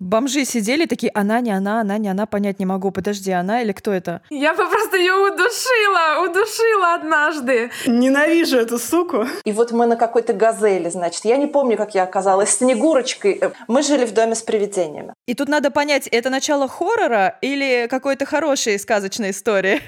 [0.00, 2.90] Бомжи сидели такие, она не она, она не она, понять не могу.
[2.90, 4.22] Подожди, она или кто это?
[4.30, 7.70] Я бы просто ее удушила, удушила однажды.
[7.86, 9.26] Ненавижу эту суку.
[9.44, 11.26] И вот мы на какой-то газели, значит.
[11.26, 13.42] Я не помню, как я оказалась Снегурочкой.
[13.68, 15.12] Мы жили в доме с привидениями.
[15.26, 19.82] И тут надо понять, это начало хоррора или какой-то хорошей сказочной истории?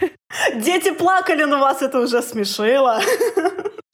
[0.57, 3.01] Дети плакали, но вас это уже смешило.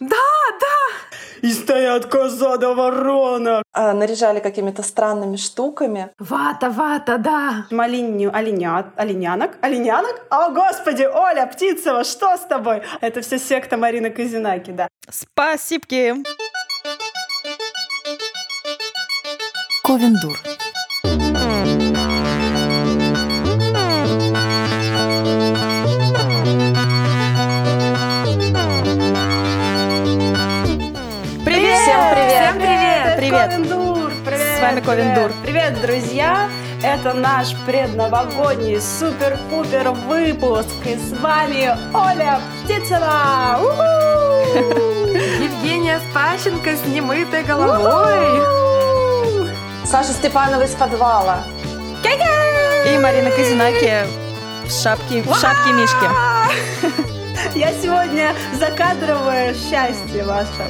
[0.01, 0.17] Да,
[0.61, 1.49] да.
[1.49, 3.63] И стоят коза да ворона.
[3.73, 6.11] А, наряжали какими-то странными штуками.
[6.19, 7.67] Вата, вата, да.
[7.71, 10.21] Малинью оленят, оленянок, оленянок?
[10.31, 12.83] О, господи, Оля Птицева, что с тобой?
[13.01, 14.89] Это все секта Марины Казинаки, да.
[15.11, 15.85] Спасибо.
[19.83, 20.58] Ковендур.
[33.29, 33.51] Привет!
[33.51, 34.57] Ковендур, привет!
[34.57, 35.33] С вами Ковендур.
[35.43, 36.49] Привет, привет, друзья!
[36.83, 40.69] Это наш предновогодний супер-пупер выпуск.
[40.87, 43.59] И с вами Оля Птицева!
[45.43, 48.43] Евгения Спащенко с немытой головой.
[49.85, 51.45] Саша Степанова из подвала.
[52.87, 54.07] И Марина Казинаки
[54.65, 57.09] в шапке, в шапке Мишки.
[57.59, 60.63] Я сегодня закадровое счастье ваше.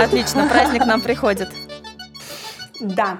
[0.00, 1.48] Отлично, праздник нам приходит.
[2.80, 3.18] Да.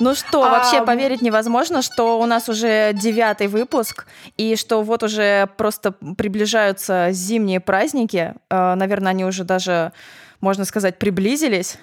[0.00, 5.02] Ну что, А, вообще поверить невозможно, что у нас уже девятый выпуск, и что вот
[5.02, 8.34] уже просто приближаются зимние праздники.
[8.50, 9.92] Э, Наверное, они уже даже,
[10.40, 11.78] можно сказать, приблизились.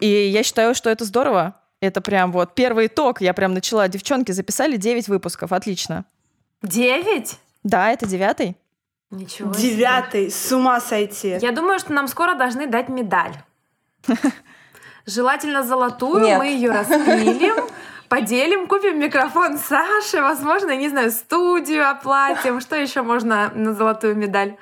[0.00, 1.54] И я считаю, что это здорово.
[1.80, 3.20] Это прям вот первый итог.
[3.20, 3.86] Я прям начала.
[3.88, 5.52] Девчонки записали 9 выпусков.
[5.52, 6.04] Отлично.
[6.62, 7.38] Девять?
[7.62, 8.56] Да, это девятый.
[9.10, 9.70] Ничего себе.
[9.70, 11.36] Девятый, с ума сойти.
[11.40, 13.34] Я думаю, что нам скоро должны дать медаль.
[15.06, 16.38] Желательно золотую, Нет.
[16.38, 17.54] мы ее распилим,
[18.08, 22.60] поделим, купим микрофон Саше, возможно, я не знаю, студию оплатим.
[22.60, 24.56] Что еще можно на золотую медаль?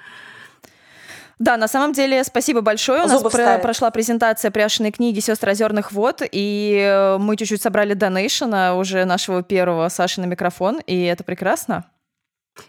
[1.39, 3.01] Да, на самом деле, спасибо большое.
[3.01, 3.63] У нас Зубы про- вставить.
[3.63, 9.43] прошла презентация пряшенной книги «Сестры озерных вод», и э, мы чуть-чуть собрали донейшена уже нашего
[9.43, 11.85] первого Саши на микрофон, и это прекрасно.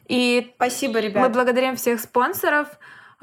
[0.08, 1.32] И Спасибо, мы ребят.
[1.34, 2.68] благодарим всех спонсоров.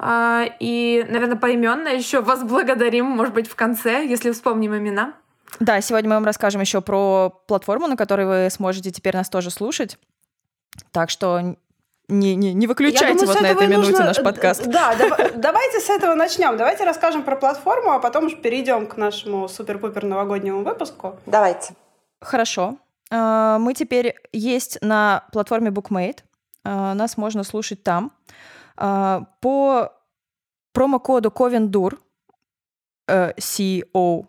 [0.03, 5.13] А, И, наверное, поименно еще вас благодарим, может быть, в конце, если вспомним имена.
[5.59, 9.51] Да, сегодня мы вам расскажем еще про платформу, на которой вы сможете теперь нас тоже
[9.51, 9.97] слушать.
[10.91, 11.55] Так что
[12.07, 14.65] не, не, не Я выключайте думаю, вот на этой минуте нужно- наш подкаст.
[14.67, 16.57] Да, дава- давайте с этого начнем.
[16.57, 21.19] Давайте расскажем про платформу, а потом уж перейдем к нашему супер-пупер новогоднему выпуску.
[21.25, 21.73] Давайте.
[22.21, 22.77] Хорошо.
[23.11, 26.19] А, Мы теперь есть на платформе BookMate.
[26.63, 28.11] А, Нас можно слушать там.
[28.83, 29.93] А, По
[30.73, 31.99] промокоду COVENDUR
[33.07, 34.25] э, C-O-V-E-N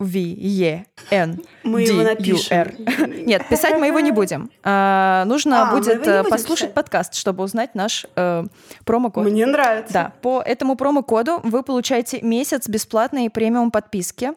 [1.64, 2.14] Мы его D-U-R.
[2.18, 3.26] напишем.
[3.26, 4.50] Нет, писать мы его не будем.
[4.62, 6.74] А, Нужно А, будет э, послушать писать?
[6.74, 8.44] подкаст, чтобы узнать наш э,
[8.84, 9.24] промокод.
[9.24, 9.92] Мне нравится.
[9.94, 14.32] Да, по этому промокоду вы получаете месяц бесплатной премиум подписки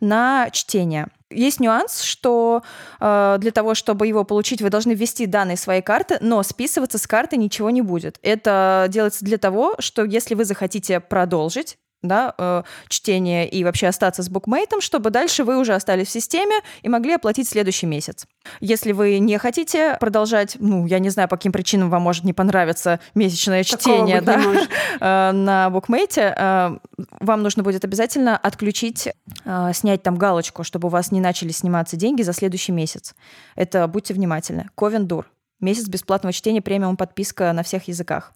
[0.00, 1.08] на чтение.
[1.30, 2.62] Есть нюанс, что
[3.00, 7.06] э, для того, чтобы его получить, вы должны ввести данные своей карты, но списываться с
[7.06, 8.18] карты ничего не будет.
[8.22, 14.22] Это делается для того, что если вы захотите продолжить да, э, чтение и вообще остаться
[14.22, 18.26] с букмейтом, чтобы дальше вы уже остались в системе и могли оплатить следующий месяц.
[18.60, 22.32] Если вы не хотите продолжать, ну, я не знаю, по каким причинам вам может не
[22.32, 24.40] понравиться месячное чтение, да,
[25.00, 26.76] э, на букмейте, э,
[27.20, 29.08] вам нужно будет обязательно отключить,
[29.44, 33.14] э, снять там галочку, чтобы у вас не начали сниматься деньги за следующий месяц.
[33.54, 34.68] Это будьте внимательны.
[34.74, 35.28] Ковендур.
[35.60, 38.32] Месяц бесплатного чтения, премиум подписка на всех языках.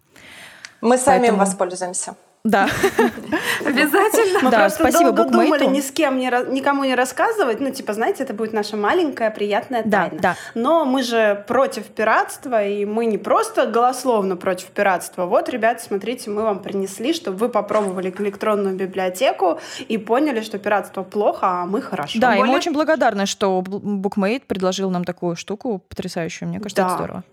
[0.80, 2.14] Мы сами им Поэтому- воспользуемся.
[2.46, 2.68] Да.
[3.64, 4.40] Обязательно.
[4.42, 5.70] Мы Да, просто спасибо долго думали букмейту.
[5.74, 7.60] ни с кем, ни никому не рассказывать.
[7.60, 10.18] Ну, типа, знаете, это будет наша маленькая приятная Да, тайна.
[10.20, 10.36] да.
[10.54, 15.26] Но мы же против пиратства, и мы не просто голословно против пиратства.
[15.26, 19.58] Вот, ребят, смотрите, мы вам принесли, чтобы вы попробовали электронную библиотеку
[19.88, 22.18] и поняли, что пиратство плохо, а мы хорошо.
[22.20, 26.48] Да, и мы более- очень благодарны, что букмейт предложил нам такую штуку потрясающую.
[26.48, 26.96] Мне кажется, это Да.
[26.96, 27.24] здорово.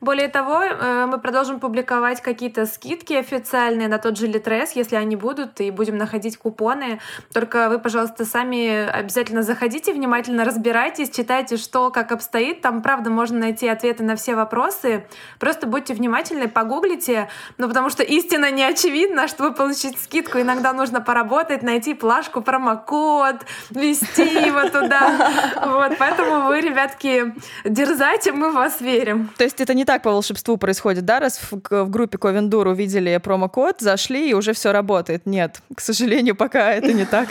[0.00, 5.16] Более того, э, мы продолжим публиковать какие-то скидки официальные на тот же Литрес, если они
[5.16, 7.00] будут, и будем находить купоны.
[7.32, 12.62] Только вы, пожалуйста, сами обязательно заходите, внимательно разбирайтесь, читайте, что как обстоит.
[12.62, 15.06] Там, правда, можно найти ответы на все вопросы.
[15.38, 19.28] Просто будьте внимательны, погуглите, ну, потому что истина не очевидна.
[19.28, 23.36] Чтобы получить скидку, иногда нужно поработать, найти плашку, промокод,
[23.70, 25.32] ввести его туда.
[25.66, 27.34] Вот, поэтому вы, ребятки,
[27.64, 29.30] дерзайте, мы в вас верим.
[29.36, 33.18] То есть это не так по волшебству происходит, да, раз в, в группе Ковендур увидели
[33.18, 35.26] промокод, зашли и уже все работает.
[35.26, 37.28] Нет, к сожалению, пока это не так.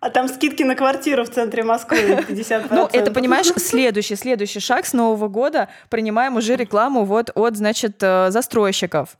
[0.00, 2.66] А там скидки на квартиру в центре Москвы 50%.
[2.70, 5.68] Ну, это, понимаешь, следующий, следующий шаг с Нового года.
[5.88, 9.16] Принимаем уже рекламу вот от, значит, э, застройщиков.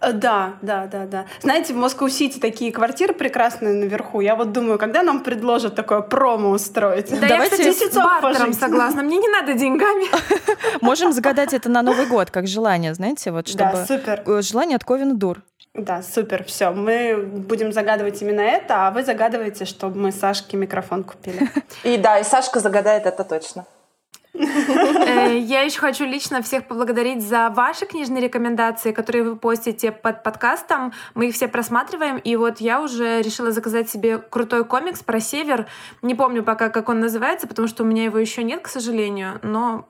[0.00, 1.26] Э, да, да, да, да.
[1.42, 4.20] Знаете, в Москву-Сити такие квартиры прекрасные наверху.
[4.20, 7.10] Я вот думаю, когда нам предложат такое промо устроить?
[7.10, 9.02] Да Давайте я, кстати, с бартером согласна.
[9.02, 10.06] Мне не надо деньгами.
[10.80, 13.72] Можем загадать это на Новый год, как желание, знаете, вот чтобы...
[13.72, 14.22] Да, супер.
[14.26, 15.42] Э, желание от Ковина Дур.
[15.74, 16.70] Да, супер, все.
[16.70, 21.48] Мы будем загадывать именно это, а вы загадываете, чтобы мы Сашке микрофон купили.
[21.84, 23.66] И да, и Сашка загадает это точно.
[24.32, 30.22] Э, я еще хочу лично всех поблагодарить за ваши книжные рекомендации, которые вы постите под
[30.22, 30.92] подкастом.
[31.14, 32.18] Мы их все просматриваем.
[32.18, 35.66] И вот я уже решила заказать себе крутой комикс про север.
[36.02, 39.40] Не помню пока, как он называется, потому что у меня его еще нет, к сожалению.
[39.42, 39.88] Но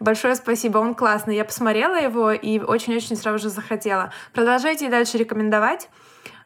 [0.00, 1.36] большое спасибо, он классный.
[1.36, 4.12] Я посмотрела его и очень-очень сразу же захотела.
[4.32, 5.88] Продолжайте дальше рекомендовать.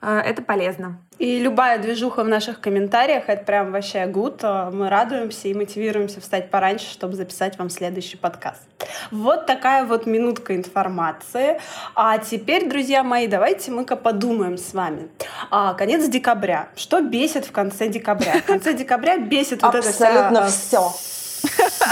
[0.03, 0.99] Э, это полезно.
[1.19, 4.43] И любая движуха в наших комментариях— это прям вообще гуд.
[4.43, 8.63] Мы радуемся и мотивируемся встать пораньше, чтобы записать вам следующий подкаст.
[9.11, 11.61] Вот такая вот минутка информации.
[11.95, 15.09] А теперь, друзья мои, давайте мы-ка подумаем с вами.
[15.51, 16.69] А, конец декабря.
[16.75, 18.41] Что бесит в конце декабря?
[18.41, 20.91] В конце декабря бесит вот это Абсолютно все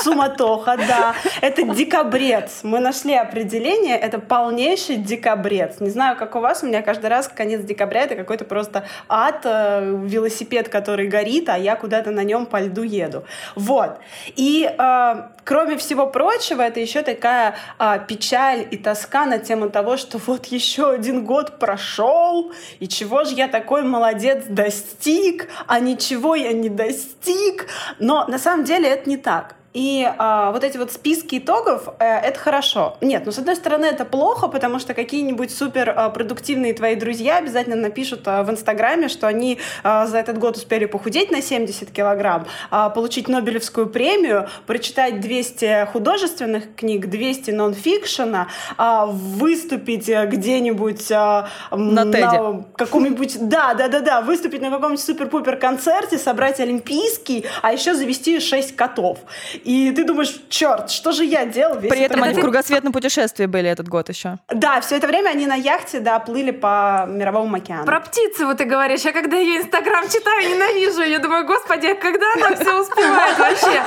[0.02, 1.14] Суматоха, да.
[1.40, 2.60] Это декабрец.
[2.62, 3.96] Мы нашли определение.
[3.96, 5.80] Это полнейший декабрец.
[5.80, 9.40] Не знаю, как у вас, у меня каждый раз конец декабря это какой-то просто ад,
[9.44, 13.24] э, велосипед, который горит, а я куда-то на нем по льду еду.
[13.54, 13.98] Вот.
[14.36, 19.96] И э, кроме всего прочего, это еще такая э, печаль и тоска на тему того,
[19.96, 26.34] что вот еще один год прошел, и чего же я такой молодец достиг, а ничего
[26.34, 27.66] я не достиг.
[27.98, 29.57] Но на самом деле это не так.
[29.74, 32.96] И а, вот эти вот списки итогов э, это хорошо.
[33.02, 37.36] Нет, ну с одной стороны это плохо, потому что какие-нибудь супер а, продуктивные твои друзья
[37.36, 41.90] обязательно напишут а, в Инстаграме, что они а, за этот год успели похудеть на 70
[41.90, 48.48] килограмм, а, получить Нобелевскую премию, прочитать 200 художественных книг, 200 нонфикшена,
[48.78, 55.04] а, выступить э, где-нибудь а, на, на каком-нибудь, да, да, да, да, выступить на каком-нибудь
[55.04, 59.18] супер-пупер концерте, собрать олимпийский, а еще завести 6 котов.
[59.64, 63.46] И ты думаешь, черт, что же я делал весь При этом они в кругосветном путешествии
[63.46, 64.38] были этот год еще.
[64.49, 67.84] Да, все это время они на яхте, да, плыли по мировому океану.
[67.84, 69.02] Про птицу вот ты говоришь.
[69.02, 71.02] Я когда ее инстаграм читаю, ненавижу.
[71.02, 73.82] Я думаю, господи, а когда она все успевает вообще?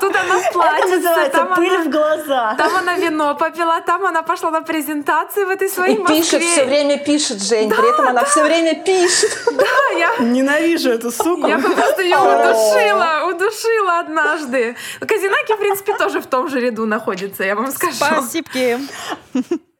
[0.00, 0.86] Тут она платьице.
[0.86, 2.54] Это называется пыль она, в глаза.
[2.56, 6.20] Там она вино попила, там она пошла на презентацию в этой своей И Москве.
[6.20, 7.68] пишет, все время пишет, Жень.
[7.68, 8.10] Да, При этом да.
[8.10, 9.30] она все время пишет.
[9.46, 10.24] Да, я...
[10.24, 11.46] Ненавижу эту суку.
[11.46, 14.76] Я просто ее удушила, удушила однажды.
[15.10, 17.94] Казинаки, в принципе, тоже в том же ряду находится, я вам скажу.
[17.94, 18.48] Спасибо.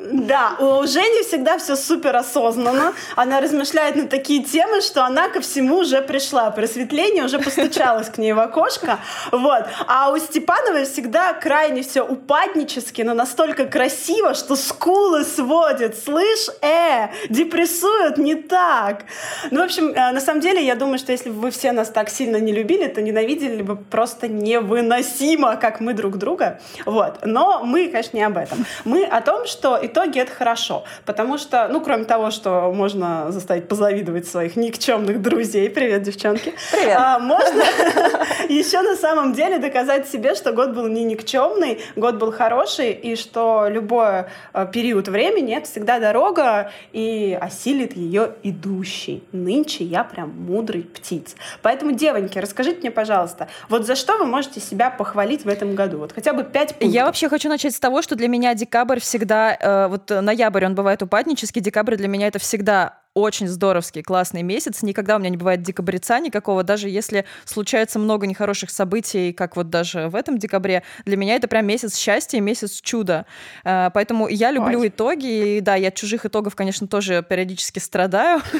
[0.02, 2.94] Да, у Жени всегда все супер осознанно.
[3.16, 6.50] Она размышляет на такие темы, что она ко всему уже пришла.
[6.50, 8.98] Просветление уже постучалось к ней в окошко.
[9.30, 9.64] Вот.
[9.86, 16.02] А у Степановой всегда крайне все упаднически, но настолько красиво, что скулы сводит.
[16.02, 19.04] Слышь, э, депрессуют не так.
[19.50, 21.90] Ну, в общем, э, на самом деле, я думаю, что если бы вы все нас
[21.90, 26.58] так сильно не любили, то ненавидели бы просто невыносимо, как мы друг друга.
[26.86, 27.18] Вот.
[27.22, 28.64] Но мы, конечно, не об этом.
[28.84, 30.84] Мы о том, что итоге это хорошо.
[31.04, 35.68] Потому что, ну, кроме того, что можно заставить позавидовать своих никчемных друзей.
[35.70, 36.54] Привет, девчонки.
[36.72, 36.96] Привет.
[36.98, 37.62] А, можно
[38.48, 43.16] еще на самом деле доказать себе, что год был не никчемный, год был хороший, и
[43.16, 49.22] что любой э, период времени— это всегда дорога, и осилит ее идущий.
[49.32, 51.34] Нынче я прям мудрый птиц.
[51.62, 55.98] Поэтому, девоньки, расскажите мне, пожалуйста, вот за что вы можете себя похвалить в этом году?
[55.98, 56.90] Вот хотя бы пять пунктов.
[56.90, 60.74] Я вообще хочу начать с того, что для меня декабрь всегда э, вот ноябрь, он
[60.74, 64.82] бывает упаднический, декабрь для меня это всегда очень здоровский, классный месяц.
[64.82, 69.68] Никогда у меня не бывает декабреца никакого, даже если случается много нехороших событий, как вот
[69.68, 70.84] даже в этом декабре.
[71.04, 73.26] Для меня это прям месяц счастья, месяц чуда.
[73.64, 74.88] Э, поэтому я люблю Ой.
[74.88, 75.56] итоги.
[75.56, 78.40] И да, я от чужих итогов, конечно, тоже периодически страдаю.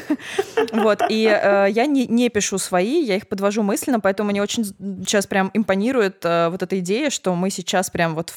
[0.73, 1.01] Вот.
[1.09, 5.49] И э, я не, пишу свои, я их подвожу мысленно, поэтому мне очень сейчас прям
[5.53, 8.33] импонирует э, вот эта идея, что мы сейчас прям вот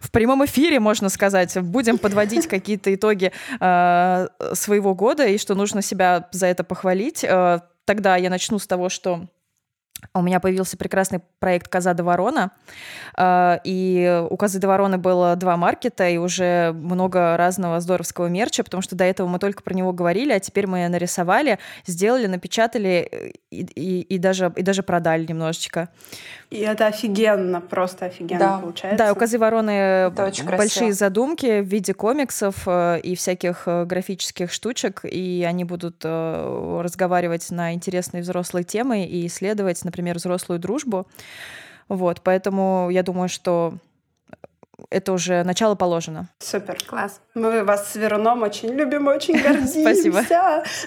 [0.00, 6.28] в прямом эфире, можно сказать, будем подводить какие-то итоги своего года, и что нужно себя
[6.32, 7.24] за это похвалить.
[7.24, 9.28] Э, тогда я начну с того, что
[10.14, 12.52] у меня появился прекрасный проект «Коза до ворона»,
[13.16, 18.62] а, и у «Козы до вороны» было два маркета и уже много разного здоровского мерча,
[18.62, 23.08] потому что до этого мы только про него говорили, а теперь мы нарисовали, сделали, напечатали
[23.10, 25.88] э, и, и, и, даже, и даже продали немножечко.
[26.50, 28.58] И это офигенно, просто офигенно да.
[28.58, 29.04] получается.
[29.04, 30.92] Да, у «Козы вороны» большие красиво.
[30.92, 37.72] задумки в виде комиксов э, и всяких э, графических штучек, и они будут разговаривать на
[37.72, 41.06] интересные взрослые темы и исследовать, например, взрослую дружбу.
[41.88, 43.74] Вот, поэтому я думаю, что
[44.90, 46.28] это уже начало положено.
[46.38, 46.78] Супер.
[46.86, 47.20] Класс.
[47.34, 49.80] Мы вас с Веруном очень любим, очень гордимся.
[49.80, 50.22] Спасибо.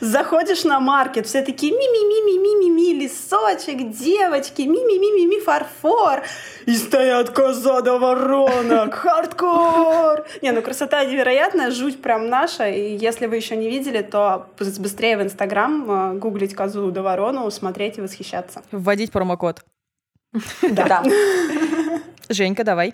[0.01, 6.23] Заходишь на маркет, все такие ми-ми-ми-ми-ми-ми, лесочек, девочки, ми-ми-ми-ми-ми, фарфор.
[6.65, 10.25] И стоят коза да ворона, хардкор.
[10.41, 12.69] Не, ну красота невероятная, жуть прям наша.
[12.69, 17.49] И если вы еще не видели, то быстрее в Инстаграм э, гуглить козу да ворону,
[17.51, 18.61] смотреть и восхищаться.
[18.71, 19.63] Вводить промокод.
[20.61, 21.03] Да.
[22.29, 22.93] Женька, давай.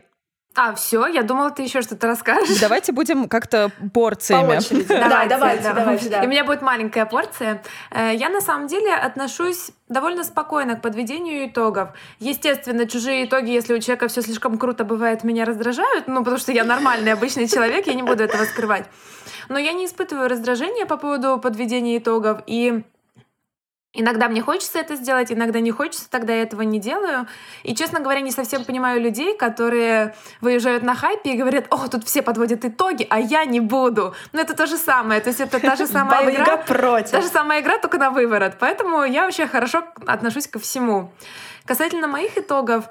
[0.57, 2.59] А, все, я думала, ты еще что-то расскажешь.
[2.61, 4.59] Давайте будем как-то порциями.
[4.87, 6.19] Давай, давайте, давайте.
[6.21, 7.61] И у меня будет маленькая порция.
[7.91, 11.89] Э, я на самом деле отношусь довольно спокойно к подведению итогов.
[12.19, 16.53] Естественно, чужие итоги, если у человека все слишком круто бывает, меня раздражают, ну, потому что
[16.53, 18.85] я нормальный, обычный человек, я не буду этого скрывать.
[19.49, 22.83] Но я не испытываю раздражения по поводу подведения итогов, и
[23.95, 27.27] Иногда мне хочется это сделать, иногда не хочется, тогда я этого не делаю.
[27.63, 32.05] И, честно говоря, не совсем понимаю людей, которые выезжают на хайпе и говорят, о, тут
[32.05, 34.13] все подводят итоги, а я не буду.
[34.33, 36.57] Но это то же самое, то есть это та же самая игра.
[36.57, 37.11] против.
[37.11, 38.57] Та же самая игра, только на выворот.
[38.59, 41.11] Поэтому я вообще хорошо отношусь ко всему.
[41.65, 42.85] Касательно моих итогов,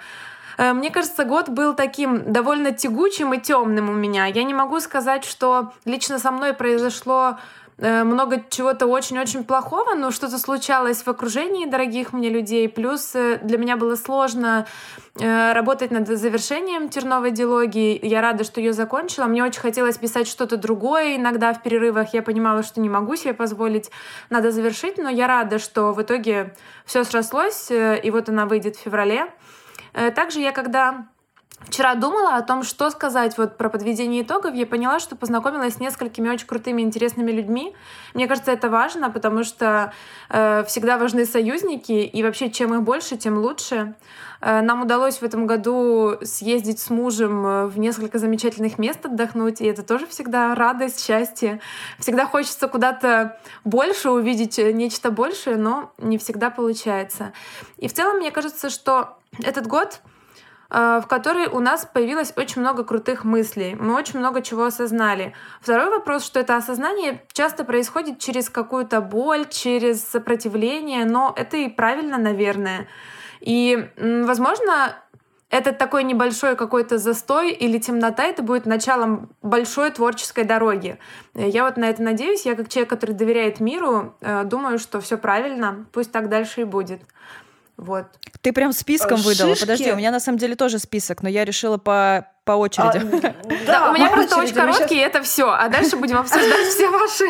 [0.58, 4.26] э, мне кажется, год был таким довольно тягучим и темным у меня.
[4.26, 7.38] Я не могу сказать, что лично со мной произошло
[7.78, 12.68] много чего-то очень-очень плохого, но что-то случалось в окружении дорогих мне людей.
[12.68, 14.66] Плюс э, для меня было сложно
[15.18, 17.98] э, работать над завершением терновой диалогии.
[18.02, 19.24] Я рада, что ее закончила.
[19.24, 21.16] Мне очень хотелось писать что-то другое.
[21.16, 23.90] Иногда в перерывах я понимала, что не могу себе позволить,
[24.30, 26.54] надо завершить, но я рада, что в итоге
[26.84, 29.26] все срослось, и вот она выйдет в феврале.
[30.14, 31.06] Также я когда
[31.66, 34.54] Вчера думала о том, что сказать вот про подведение итогов.
[34.54, 37.74] Я поняла, что познакомилась с несколькими очень крутыми, интересными людьми.
[38.12, 39.92] Мне кажется, это важно, потому что
[40.28, 43.94] э, всегда важны союзники, и вообще чем их больше, тем лучше.
[44.40, 49.60] Э, нам удалось в этом году съездить с мужем э, в несколько замечательных мест отдохнуть,
[49.60, 51.60] и это тоже всегда радость, счастье.
[51.98, 57.32] Всегда хочется куда-то больше увидеть э, нечто большее, но не всегда получается.
[57.78, 60.00] И в целом, мне кажется, что этот год—
[60.74, 63.76] в которой у нас появилось очень много крутых мыслей.
[63.78, 65.32] Мы очень много чего осознали.
[65.60, 71.68] Второй вопрос, что это осознание часто происходит через какую-то боль, через сопротивление, но это и
[71.68, 72.88] правильно, наверное.
[73.40, 74.96] И, возможно,
[75.54, 80.98] это такой небольшой какой-то застой или темнота, это будет началом большой творческой дороги.
[81.34, 82.44] Я вот на это надеюсь.
[82.44, 86.64] Я как человек, который доверяет миру, э, думаю, что все правильно, пусть так дальше и
[86.64, 87.02] будет.
[87.76, 88.06] Вот.
[88.40, 89.28] Ты прям списком Шишки.
[89.28, 89.54] выдала.
[89.58, 93.00] Подожди, у меня на самом деле тоже список, но я решила по по очереди.
[93.44, 95.50] А, да, у меня просто очень короткий, и это все.
[95.50, 97.24] А дальше будем обсуждать все ваши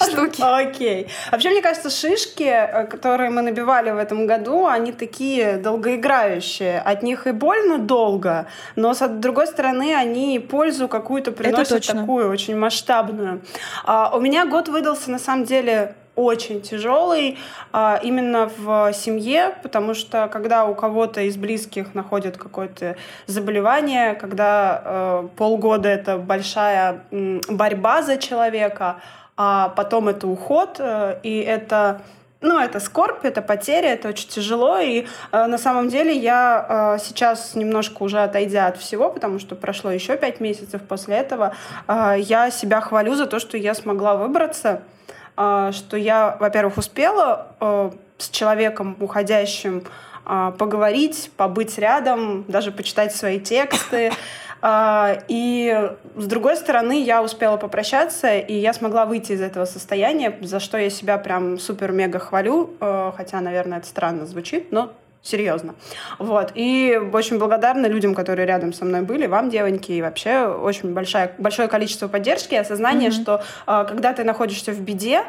[0.10, 0.42] штуки.
[0.42, 1.08] Окей.
[1.30, 6.80] Вообще, мне кажется, шишки, э, которые мы набивали в этом году, они такие долгоиграющие.
[6.80, 8.46] От них и больно долго,
[8.76, 13.42] но, с другой стороны, они пользу какую-то приносят такую очень масштабную.
[13.84, 17.38] А, у меня год выдался, на самом деле, очень тяжелый
[17.72, 24.82] а, именно в семье, потому что когда у кого-то из близких находят какое-то заболевание, когда
[24.84, 28.96] э, полгода это большая борьба за человека,
[29.36, 32.02] а потом это уход, э, и это
[32.40, 34.78] ну, это скорбь, это потеря, это очень тяжело.
[34.78, 39.90] И э, на самом деле я сейчас немножко уже отойдя от всего, потому что прошло
[39.90, 41.56] еще пять месяцев после этого,
[41.88, 44.82] я себя хвалю за то, что я смогла выбраться
[45.36, 49.84] что я, во-первых, успела э, с человеком уходящим
[50.26, 54.12] а, поговорить, побыть рядом, даже почитать свои тексты.
[54.62, 60.38] А, и с другой стороны, я успела попрощаться, и я смогла выйти из этого состояния,
[60.40, 64.92] за что я себя прям супер-мега хвалю, э, хотя, наверное, это странно звучит, но
[65.24, 65.74] серьезно.
[66.18, 66.52] Вот.
[66.54, 71.34] И очень благодарна людям, которые рядом со мной были, вам, девоньки, и вообще очень большое,
[71.38, 73.22] большое количество поддержки и осознания, mm-hmm.
[73.22, 75.24] что э, когда ты находишься в беде,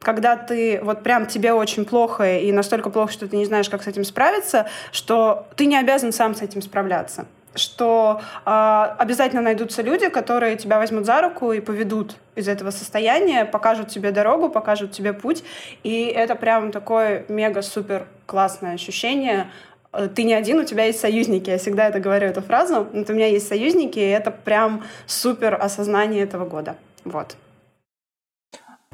[0.00, 3.82] когда ты вот прям тебе очень плохо и настолько плохо, что ты не знаешь, как
[3.82, 7.26] с этим справиться, что ты не обязан сам с этим справляться.
[7.54, 13.44] Что э, обязательно найдутся люди, которые тебя возьмут за руку и поведут из этого состояния,
[13.44, 15.42] покажут тебе дорогу, покажут тебе путь.
[15.82, 19.50] И это прям такое мега-супер классное ощущение.
[19.92, 21.50] Э, ты не один, у тебя есть союзники.
[21.50, 22.86] Я всегда это говорю, эту фразу.
[22.92, 26.76] Вот у меня есть союзники, и это прям супер осознание этого года.
[27.04, 27.36] Вот.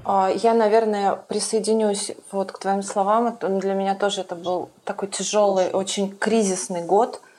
[0.06, 3.37] А, я, наверное, присоединюсь вот к твоим словам.
[3.40, 7.20] Для меня тоже это был такой тяжелый, очень кризисный год–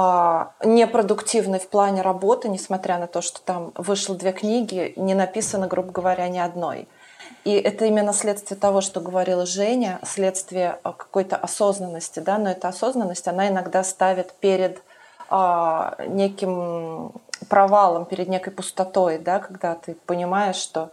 [0.00, 5.66] а, непродуктивный в плане работы, несмотря на то, что там вышло две книги, не написано,
[5.66, 6.86] грубо говоря, ни одной.
[7.42, 12.68] И это именно следствие того, что говорила Женя, следствие а, какой-то осознанности, да, но эта
[12.68, 14.80] осознанность, она иногда ставит перед
[15.30, 17.10] а, неким
[17.48, 20.90] провалом, перед некой пустотой, да, когда ты понимаешь, что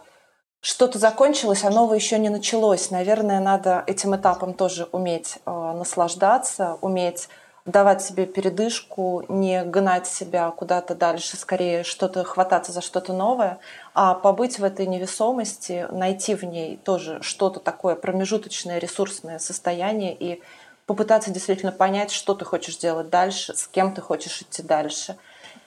[0.60, 2.90] что-то закончилось, а новое еще не началось.
[2.90, 7.28] Наверное, надо этим этапом тоже уметь э, наслаждаться, уметь
[7.66, 13.58] давать себе передышку, не гнать себя куда-то дальше, скорее что-то хвататься за что-то новое,
[13.92, 20.42] а побыть в этой невесомости, найти в ней тоже что-то такое промежуточное, ресурсное состояние и
[20.86, 25.16] попытаться действительно понять, что ты хочешь делать дальше, с кем ты хочешь идти дальше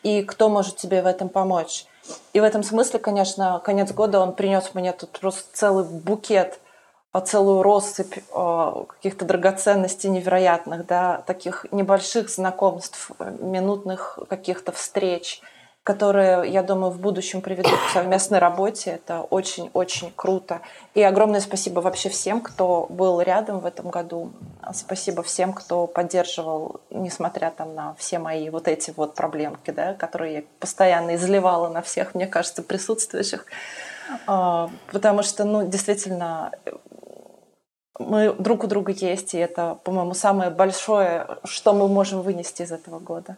[0.01, 1.85] и кто может тебе в этом помочь.
[2.31, 6.59] И в этом смысле, конечно, конец года он принес мне тут просто целый букет–
[7.25, 15.41] целую россыпь каких-то драгоценностей невероятных, да, таких небольших знакомств, минутных каких-то встреч,
[15.83, 18.91] которые, я думаю, в будущем приведут к совместной работе.
[18.91, 20.61] Это очень-очень круто.
[20.93, 24.31] И огромное спасибо вообще всем, кто был рядом в этом году.
[24.71, 30.33] Спасибо всем, кто поддерживал, несмотря там на все мои вот эти вот проблемки, да, которые
[30.33, 33.47] я постоянно изливала на всех, мне кажется, присутствующих.
[34.27, 36.51] А, потому что, ну, действительно,
[37.99, 42.71] мы друг у друга есть, и это, по-моему, самое большое, что мы можем вынести из
[42.71, 43.37] этого года.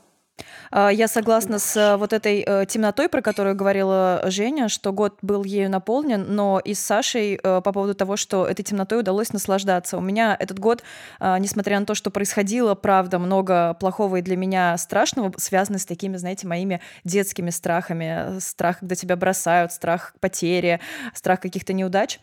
[0.71, 5.17] А, я согласна с э, вот этой э, темнотой, про которую говорила Женя, что год
[5.21, 9.33] был ею наполнен, но и с Сашей э, по поводу того, что этой темнотой удалось
[9.33, 9.97] наслаждаться.
[9.97, 10.83] У меня этот год,
[11.19, 15.85] а, несмотря на то, что происходило, правда, много плохого и для меня страшного, связано с
[15.85, 18.39] такими, знаете, моими детскими страхами.
[18.39, 20.79] Страх, когда тебя бросают, страх потери,
[21.13, 22.19] страх каких-то неудач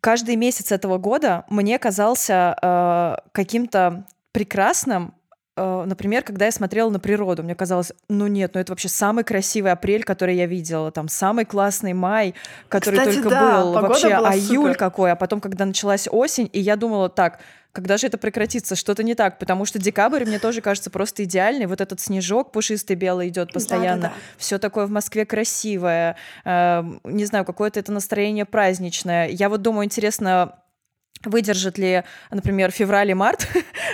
[0.00, 5.14] каждый месяц этого года мне казался э, каким-то прекрасным,
[5.56, 9.24] э, например, когда я смотрела на природу, мне казалось, ну нет, ну это вообще самый
[9.24, 12.34] красивый апрель, который я видела, там самый классный май,
[12.68, 16.60] который Кстати, только да, был, вообще, а июль какой, а потом, когда началась осень, и
[16.60, 17.38] я думала, так,
[17.72, 18.76] когда же это прекратится?
[18.76, 21.66] Что-то не так, потому что декабрь мне тоже кажется просто идеальный.
[21.66, 24.02] Вот этот снежок пушистый белый идет постоянно.
[24.02, 24.20] Да-да-да.
[24.36, 26.16] Все такое в Москве красивое.
[26.44, 29.28] Э, не знаю, какое-то это настроение праздничное.
[29.28, 30.58] Я вот думаю, интересно,
[31.24, 33.48] выдержит ли, например, февраль и март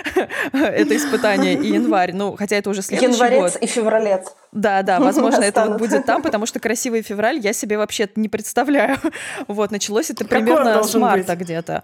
[0.53, 2.11] это испытание и январь.
[2.13, 3.63] Ну, хотя это уже следующий Январец год.
[3.63, 4.33] и февралец.
[4.51, 8.29] Да, да, возможно, это вот будет там, потому что красивый февраль я себе вообще не
[8.29, 8.97] представляю.
[9.47, 11.83] Вот, началось это примерно с марта где-то.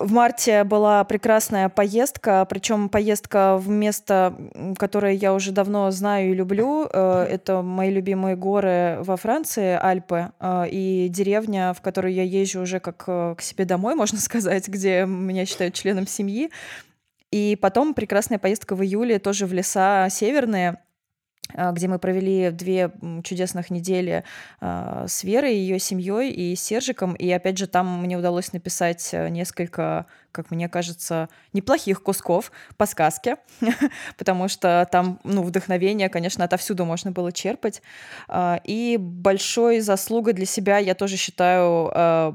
[0.00, 4.34] В марте была прекрасная поездка, причем поездка в место,
[4.76, 6.88] которое я уже давно знаю и люблю.
[6.92, 12.62] Э, Это мои любимые горы во Франции, Альпы, э, и деревня, в которую я езжу
[12.62, 16.50] уже как э, к себе домой, можно сказать, где меня считают членом семьи.
[17.30, 20.78] И потом прекрасная поездка в июле тоже в леса северные,
[21.54, 22.90] где мы провели две
[23.22, 24.24] чудесных недели
[24.60, 27.14] а, с Верой, ее семьей и Сержиком.
[27.14, 32.86] И опять же, там мне удалось написать э, несколько, как мне кажется, неплохих кусков по
[32.86, 33.36] сказке,
[34.18, 37.82] потому что там, ну, вдохновение, конечно, отовсюду можно было черпать.
[38.28, 42.34] А, И большой заслугой для себя я тоже считаю а,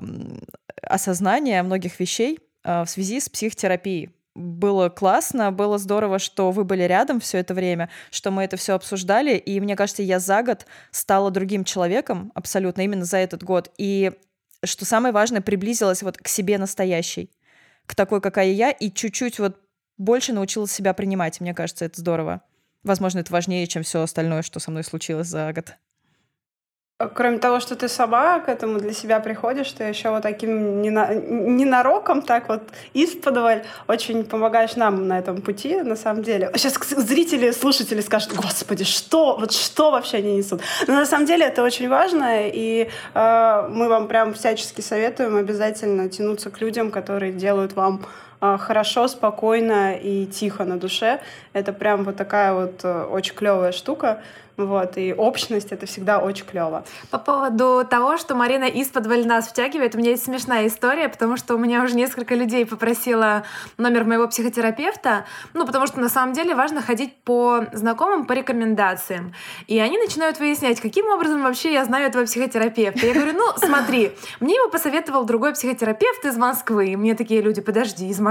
[0.82, 6.84] осознание многих вещей а, в связи с психотерапией было классно, было здорово, что вы были
[6.84, 10.66] рядом все это время, что мы это все обсуждали, и мне кажется, я за год
[10.92, 14.14] стала другим человеком, абсолютно, именно за этот год, и
[14.64, 17.32] что самое важное, приблизилась вот к себе настоящей,
[17.86, 19.58] к такой, какая я, и чуть-чуть вот
[19.98, 22.42] больше научилась себя принимать, мне кажется, это здорово.
[22.84, 25.76] Возможно, это важнее, чем все остальное, что со мной случилось за год.
[27.14, 31.16] Кроме того, что ты сама к этому для себя приходишь, ты еще вот таким нена-
[31.16, 32.62] ненароком, так вот
[32.94, 36.52] исподволь, очень помогаешь нам на этом пути, на самом деле.
[36.56, 40.60] Сейчас зрители, слушатели скажут, господи, что, вот что вообще они несут?
[40.88, 46.10] Но на самом деле это очень важно, и э, мы вам прям всячески советуем обязательно
[46.10, 48.02] тянуться к людям, которые делают вам
[48.40, 51.20] хорошо, спокойно и тихо на душе.
[51.54, 54.22] Это прям вот такая вот э, очень клевая штука.
[54.60, 56.84] Вот, и общность— это всегда очень клево.
[57.12, 61.56] По поводу того, что Марина из-под нас втягивает, у меня есть смешная история, потому что
[61.56, 63.44] у меня уже несколько людей попросила
[63.78, 69.34] номер моего психотерапевта, ну, потому что на самом деле важно ходить по знакомым, по рекомендациям.
[69.68, 73.08] И они начинают выяснять, каким образом вообще я знаю этого психотерапевта.
[73.08, 76.90] Я говорю, ну, смотри, мне его посоветовал другой психотерапевт из Москвы.
[76.90, 78.29] И мне такие люди, подожди, из Москвы?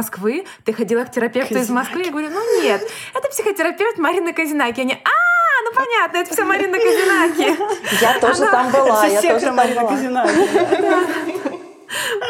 [0.64, 1.66] Ты ходила к терапевту Казинаки.
[1.66, 2.02] из Москвы?
[2.04, 2.82] Я говорю, ну нет,
[3.14, 4.80] это психотерапевт Марины Казинаки.
[4.80, 7.56] Они, а, ну понятно, это все Марина Казинаки.
[8.00, 10.26] Я тоже там была, я тоже там была.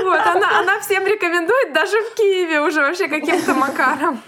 [0.05, 4.23] Вот, она, она всем рекомендует, даже в Киеве уже вообще каким-то макаром.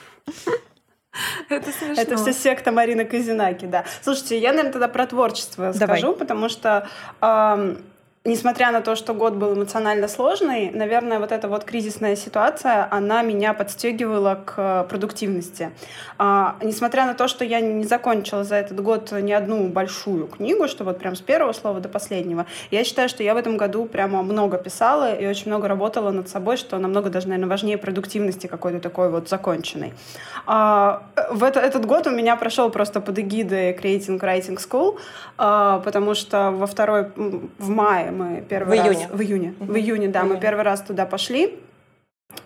[1.48, 2.00] Это смешно.
[2.00, 3.84] Это все секта Марины Казинаки, да.
[4.02, 5.98] Слушайте, я, наверное, тогда про творчество Давай.
[5.98, 6.88] скажу, потому что
[7.20, 7.82] эм,
[8.26, 13.22] Несмотря на то, что год был эмоционально сложный, наверное, вот эта вот кризисная ситуация, она
[13.22, 15.70] меня подстегивала к продуктивности.
[16.18, 20.68] А, несмотря на то, что я не закончила за этот год ни одну большую книгу,
[20.68, 23.86] что вот прям с первого слова до последнего, я считаю, что я в этом году
[23.86, 28.48] прямо много писала и очень много работала над собой, что намного даже, наверное, важнее продуктивности
[28.48, 29.94] какой-то такой вот законченной.
[30.44, 34.98] А, в это, этот год у меня прошел просто под эгидой Creating Writing School,
[35.38, 38.88] а, потому что во второй, в мае мы первый в раз...
[38.88, 39.08] Июне.
[39.12, 39.54] В июне.
[39.58, 40.34] В июне, да, июне.
[40.34, 41.58] мы первый раз туда пошли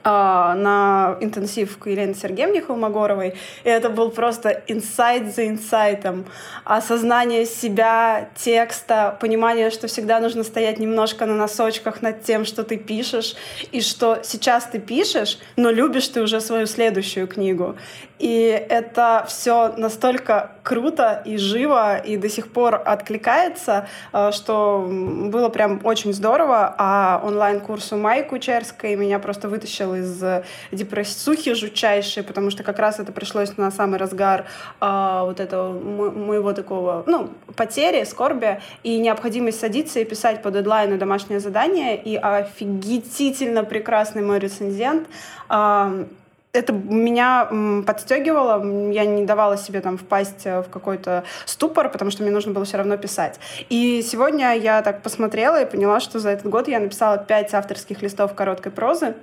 [0.05, 3.35] на интенсив к Елене Сергеевне Холмогоровой.
[3.65, 6.27] И это был просто инсайт за инсайтом.
[6.65, 12.77] Осознание себя, текста, понимание, что всегда нужно стоять немножко на носочках над тем, что ты
[12.77, 13.35] пишешь,
[13.73, 17.77] и что сейчас ты пишешь, но любишь ты уже свою следующую книгу.
[18.19, 25.49] И это все настолько круто и живо, и до сих пор откликается, э, что было
[25.49, 26.75] прям очень здорово.
[26.79, 33.01] А онлайн-курс у Майи Кучерской меня просто вытащил из депрессухи жутчайшей, потому что как раз
[33.01, 34.45] это пришлось на самый разгар
[34.81, 40.99] а, вот этого моего такого, ну, потери, скорби, и необходимость садиться и писать по дедлайну
[40.99, 45.09] домашнее задание, и офигительно прекрасный мой рецензент.
[45.49, 46.07] А,
[46.55, 47.49] это меня
[47.85, 52.53] подстегивало, я не давала себе там впасть э, в какой-то ступор, потому что мне нужно
[52.53, 53.41] было все равно писать.
[53.69, 58.03] И сегодня я так посмотрела и поняла, что за этот год я написала пять авторских
[58.03, 59.17] листов короткой прозы,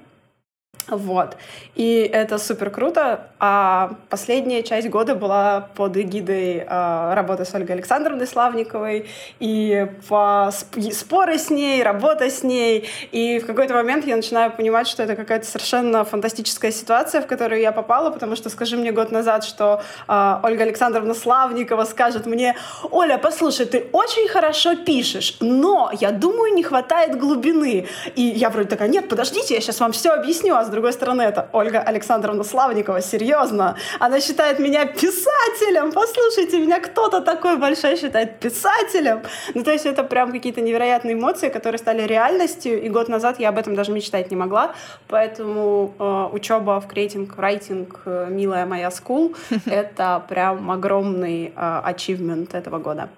[0.90, 1.38] вот.
[1.76, 3.28] И это супер круто.
[3.40, 9.08] А последняя часть года была под эгидой э, работы с Ольгой Александровной Славниковой.
[9.40, 10.50] И по
[10.92, 12.90] споры с ней, работа с ней.
[13.12, 17.62] И в какой-то момент я начинаю понимать, что это какая-то совершенно фантастическая ситуация, в которую
[17.62, 22.56] я попала, потому что скажи мне год назад, что э, Ольга Александровна Славникова скажет мне,
[22.90, 27.88] Оля, послушай, ты очень хорошо пишешь, но я думаю, не хватает глубины.
[28.16, 31.22] И я вроде такая, нет, подождите, я сейчас вам все объясню, а с другой стороны,
[31.22, 33.76] это Ольга Александровна Славникова, серьезно.
[34.00, 35.92] Она считает меня писателем.
[35.92, 39.22] Послушайте, меня кто-то такой большой считает писателем.
[39.54, 43.50] Ну, то есть это прям какие-то невероятные эмоции, которые стали реальностью, и год назад я
[43.50, 44.74] об этом даже мечтать не могла.
[45.08, 52.56] Поэтому э, учеба в креатинг, райтинг, э, милая моя school, это прям огромный э, achievement
[52.58, 53.10] этого года.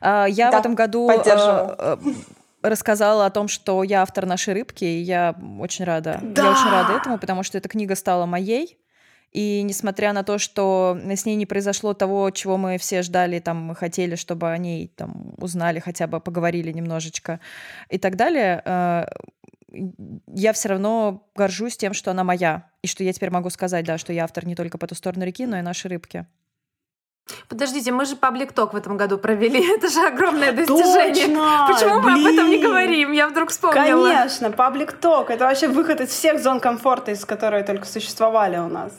[0.00, 1.96] А, я да, в этом году э,
[2.62, 6.20] рассказала о том, что я автор нашей рыбки, и я очень рада.
[6.22, 6.44] Да!
[6.44, 8.78] Я очень рада этому, потому что эта книга стала моей.
[9.32, 13.58] И несмотря на то, что с ней не произошло того, чего мы все ждали, там,
[13.58, 17.38] мы хотели, чтобы о ней там узнали, хотя бы поговорили немножечко
[17.88, 19.06] и так далее, э,
[20.26, 23.98] я все равно горжусь тем, что она моя, и что я теперь могу сказать, да,
[23.98, 26.26] что я автор не только по ту сторону реки, но и нашей рыбки.
[27.48, 29.60] Подождите, мы же паблик ток в этом году провели.
[29.76, 31.26] Это же огромное достижение.
[31.26, 31.68] Точно!
[31.72, 32.14] Почему Блин!
[32.14, 33.12] мы об этом не говорим?
[33.12, 34.08] Я вдруг вспомнила.
[34.08, 35.30] Конечно, паблик ток.
[35.30, 38.92] Это вообще выход из всех зон комфорта, из которых только существовали у нас.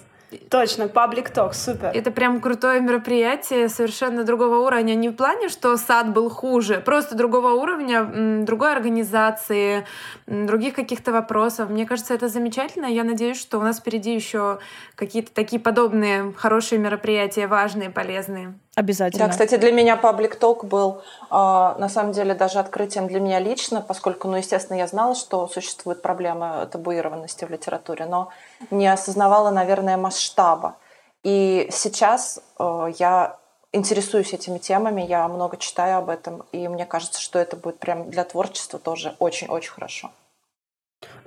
[0.49, 1.91] Точно, паблик ток, супер.
[1.93, 4.95] Это прям крутое мероприятие, совершенно другого уровня.
[4.95, 9.85] Не в плане, что сад был хуже, просто другого уровня, другой организации,
[10.27, 11.69] других каких-то вопросов.
[11.69, 12.85] Мне кажется, это замечательно.
[12.85, 14.59] Я надеюсь, что у нас впереди еще
[14.95, 18.53] какие-то такие подобные хорошие мероприятия, важные, полезные.
[18.75, 19.25] Обязательно.
[19.25, 23.39] Да, кстати, для меня паблик ток был э, на самом деле даже открытием для меня
[23.39, 28.29] лично, поскольку, ну, естественно, я знала, что существует проблема табуированности в литературе, но
[28.69, 30.77] не осознавала, наверное, масштаба.
[31.23, 33.37] И сейчас э, я
[33.73, 38.09] интересуюсь этими темами, я много читаю об этом, и мне кажется, что это будет прям
[38.09, 40.11] для творчества тоже очень-очень хорошо.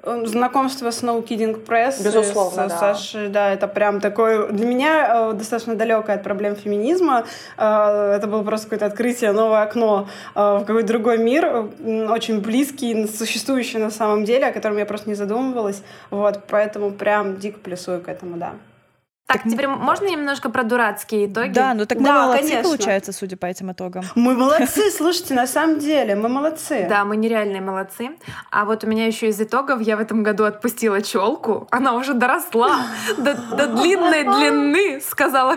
[0.04, 2.02] Знакомство с No Kidding Press.
[2.04, 2.78] Безусловно, с да.
[2.78, 4.52] Сашей, да, это прям такой...
[4.52, 7.24] Для меня э, достаточно далекое от проблем феминизма.
[7.56, 11.70] Э, это было просто какое-то открытие, новое окно э, в какой-то другой мир,
[12.10, 15.82] очень близкий, существующий на самом деле, о котором я просто не задумывалась.
[16.10, 18.52] Вот, поэтому прям дико плюсую к этому, да.
[19.26, 21.54] Так, так теперь можно немножко про дурацкие итоги?
[21.54, 22.62] Да, ну так мы да, молодцы, конечно.
[22.62, 24.04] получается, судя по этим итогам.
[24.14, 26.86] Мы молодцы, слушайте, на самом деле, мы молодцы.
[26.90, 28.10] Да, мы нереальные молодцы.
[28.50, 31.66] А вот у меня еще из итогов я в этом году отпустила челку.
[31.70, 32.82] Она уже доросла
[33.16, 35.56] до, до длинной длины, сказала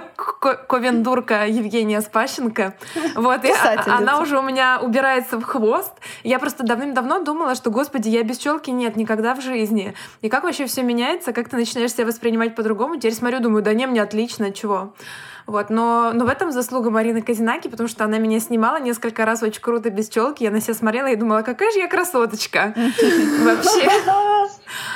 [0.70, 2.74] ковендурка Евгения Спащенко.
[3.16, 3.52] Вот, и
[3.86, 5.92] она уже у меня убирается в хвост.
[6.24, 9.94] Я просто давным-давно думала, что, господи, я без челки нет никогда в жизни.
[10.22, 12.96] И как вообще все меняется, как ты начинаешь себя воспринимать по-другому.
[12.96, 14.94] Теперь смотрю, думаю, да не, мне отлично, чего.
[15.46, 19.44] Вот, но, но в этом заслуга Марины Казинаки, потому что она меня снимала несколько раз
[19.44, 20.44] очень круто без челки.
[20.44, 22.74] Я на себя смотрела и думала, какая же я красоточка.
[22.76, 23.90] Вообще.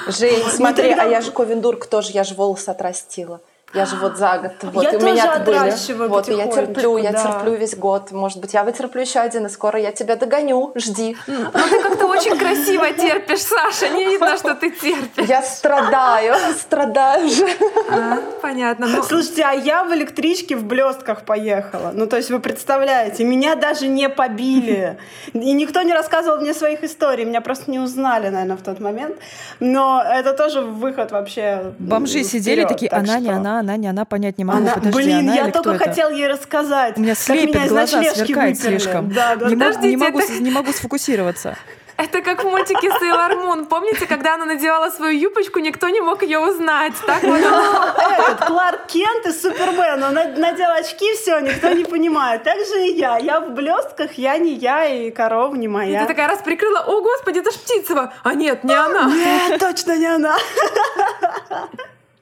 [0.08, 3.40] Жень, смотри, а я же Ковендурка тоже, я же волосы отрастила.
[3.74, 4.52] Я же вот за год.
[4.74, 6.08] Вот, я и у меня были.
[6.08, 7.24] Вот, и я терплю, я да.
[7.24, 8.12] терплю весь год.
[8.12, 10.74] Может быть, я вытерплю еще один, и скоро я тебя догоню.
[10.76, 11.16] Жди.
[11.28, 13.90] Ну, ты как-то очень красиво терпишь, Саша.
[13.90, 15.28] Не видно, что ты терпишь.
[15.28, 17.48] Я страдаю, страдаю же.
[17.90, 18.88] А, понятно.
[18.88, 19.04] Ну...
[19.04, 21.92] Слушайте, а я в электричке в блестках поехала.
[21.94, 24.98] Ну, то есть вы представляете, меня даже не побили.
[25.34, 27.26] И никто не рассказывал мне своих историй.
[27.26, 29.16] Меня просто не узнали, наверное, в тот момент.
[29.60, 34.38] Но это тоже выход вообще Бомжи сидели такие, она не она, она не она, понять
[34.38, 34.60] не могу.
[34.60, 36.18] Она, Подожди, блин, она я только хотел это?
[36.18, 36.98] ей рассказать.
[36.98, 38.78] У меня слепит глаза, сверкает выперли.
[38.78, 39.10] слишком.
[39.12, 39.70] Да, да, не, да.
[39.70, 41.58] могу, не, могу, не могу сфокусироваться.
[41.98, 43.66] Это как в мультике Sailor Moon.
[43.68, 46.94] Помните, когда она надевала свою юбочку, никто не мог ее узнать.
[47.06, 47.96] Так вот она...
[48.18, 52.42] Этот Кларк Кент и Супермен, он надел очки, все, никто не понимает.
[52.44, 53.18] Так же и я.
[53.20, 56.00] Я в блестках, я не я, и корова не моя.
[56.00, 58.14] И ты такая раз прикрыла, о, господи, это ж Птицева.
[58.24, 59.06] А нет, не она.
[59.06, 60.36] Нет, точно не она.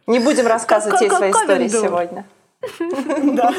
[0.10, 2.26] Не будем рассказывать ей свои истории сегодня.
[3.36, 3.54] Да.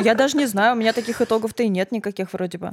[0.00, 2.72] Я даже не знаю, у меня таких итогов-то и нет никаких вроде бы.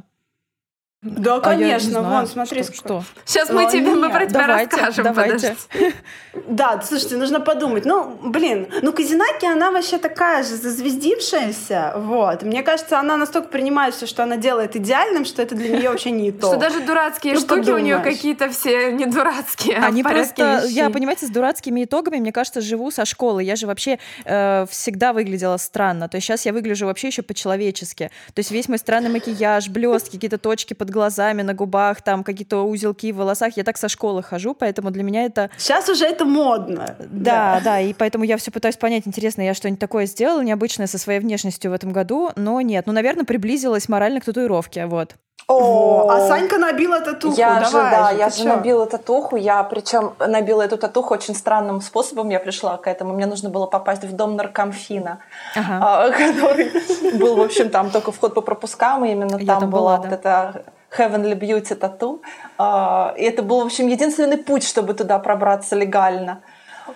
[1.04, 3.02] Да, А я не конечно, знаю, вон, смотри, что, сколько.
[3.04, 3.22] что.
[3.24, 5.04] Сейчас мы О, тебе мы нет, про тебя давайте, расскажем.
[5.06, 5.56] давайте.
[5.72, 5.96] подожди.
[6.48, 7.84] Да, слушайте, нужно подумать.
[7.86, 12.44] Ну, блин, ну Казинаки, она вообще такая же зазвездившаяся, вот.
[12.44, 16.12] Мне кажется, она настолько принимает все, что она делает идеальным, что это для нее вообще
[16.12, 16.48] не то.
[16.48, 18.16] Что даже дурацкие Ну, штуки у нее подумаешь.
[18.18, 20.94] какие-то все не дурацкие, а Они порядке просто, я, вещей.
[20.94, 23.44] понимаете, с дурацкими итогами, мне кажется, живу со школы.
[23.44, 26.08] Я же вообще э, всегда выглядела странно.
[26.10, 28.12] То есть сейчас я выгляжу вообще еще по-человечески.
[28.34, 32.64] То есть весь мой странный макияж, блестки, какие-то точки под глазами, на губах, там какие-то
[32.64, 33.58] узелки в волосах.
[33.58, 35.50] Я так со школы хожу, поэтому для меня это...
[35.58, 36.96] Сейчас уже это модно.
[37.00, 40.98] Да, да, и поэтому я все пытаюсь понять, интересно, я что-нибудь такое сделала необычное со
[40.98, 42.86] своей внешностью в этом году, но нет.
[42.88, 45.16] Ну, наверное, приблизилась морально к татуировке, вот.
[45.50, 47.38] О, а Санька набила татуху.
[47.38, 48.50] Я же, Давай да, же, я ты же чё?
[48.50, 49.38] набила татуху.
[49.38, 52.28] Я причем набила эту татуху очень странным способом.
[52.30, 53.14] Я пришла к этому.
[53.14, 55.20] Мне нужно было попасть в дом наркомфина,
[55.56, 55.80] Ага.
[55.82, 56.72] а, который
[57.18, 59.98] был, в общем, там только вход по пропускам, и именно Я там, там была была,
[59.98, 60.16] вот да.
[60.16, 62.22] эта Heavenly Beauty тату.
[62.58, 66.42] А, И это был, в общем, единственный путь, чтобы туда пробраться легально.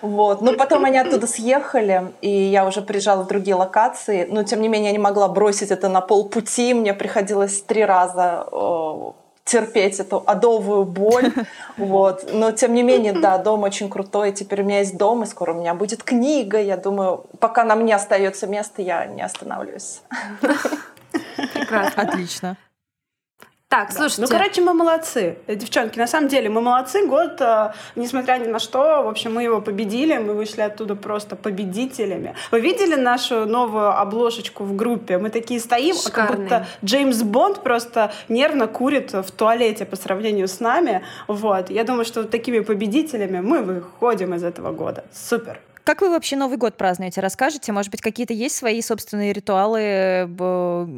[0.00, 0.40] Вот.
[0.40, 4.26] Но потом они оттуда съехали, и я уже приезжала в другие локации.
[4.30, 6.72] Но, тем не менее, я не могла бросить это на полпути.
[6.72, 9.10] Мне приходилось три раза э,
[9.44, 11.32] терпеть эту адовую боль.
[11.76, 12.32] Вот.
[12.32, 14.32] Но, тем не менее, да, дом очень крутой.
[14.32, 16.60] Теперь у меня есть дом, и скоро у меня будет книга.
[16.60, 20.02] Я думаю, пока на мне остается место, я не остановлюсь.
[21.54, 22.02] Прекрасно.
[22.02, 22.56] Отлично.
[23.72, 23.94] Так, Да.
[23.94, 24.20] слушайте.
[24.22, 25.38] Ну, короче, мы молодцы.
[25.46, 27.06] Э, Девчонки, на самом деле, мы молодцы.
[27.06, 30.18] Год, э, несмотря ни на что, в общем, мы его победили.
[30.18, 32.34] Мы вышли оттуда просто победителями.
[32.50, 35.16] Вы видели нашу новую обложечку в группе?
[35.16, 36.38] Мы такие стоим, а как Шикарные.
[36.42, 41.00] будто Джеймс Бонд просто нервно курит в туалете по сравнению с нами.
[41.26, 41.70] Вот.
[41.70, 45.02] Я думаю, что такими победителями мы выходим из этого года.
[45.14, 45.58] Супер.
[45.84, 47.20] Как вы вообще Новый год празднуете?
[47.20, 50.88] Расскажите, может быть, какие-то есть свои собственные ритуалы э, по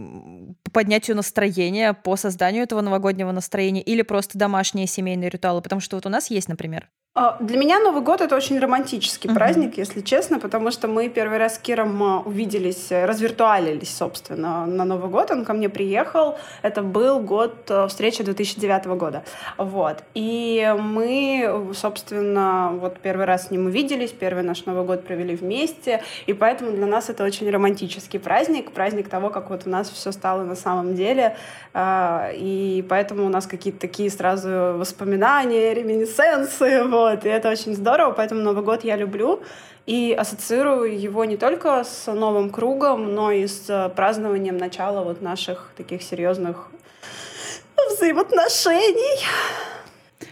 [0.73, 5.63] поднятию настроения, по созданию этого новогоднего настроения или просто домашние семейные ритуалы?
[5.63, 6.91] Потому что вот у нас есть, например.
[7.17, 9.39] А, Для меня Новый год это очень романтический Мгм.
[9.39, 14.67] праздник, если честно, потому что мы первый раз с Киром а, увиделись, э, развиртуалились, собственно,
[14.67, 15.31] на Новый год.
[15.31, 16.37] Он ко мне приехал.
[16.63, 19.23] Это был год э, встречи 2009 года.
[19.59, 20.03] Вот.
[20.15, 26.03] И мы, собственно, вот первый раз с ним увиделись, первый наш Новый год провели вместе.
[26.27, 30.11] И поэтому для нас это очень романтический праздник, праздник того, как вот у нас все
[30.11, 31.37] стало на самом деле.
[31.75, 34.49] А, И поэтому у нас какие-то такие сразу
[34.79, 39.43] воспоминания, реминесценции, вот, и это очень здорово, поэтому Новый год я люблю
[39.87, 45.21] и ассоциирую его не только с новым кругом, но и с э, празднованием начала вот
[45.21, 46.71] наших таких серьезных
[47.91, 49.25] взаимоотношений.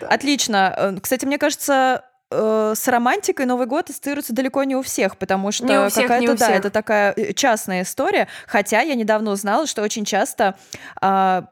[0.01, 0.75] Отлично.
[0.77, 5.53] Э, кстати, мне кажется, э, с романтикой Новый год ассоциируется далеко не у всех, потому
[5.53, 8.29] что какая-то, да, это такая частная история.
[8.47, 10.57] Хотя я недавно узнала, что очень часто
[11.01, 11.49] а,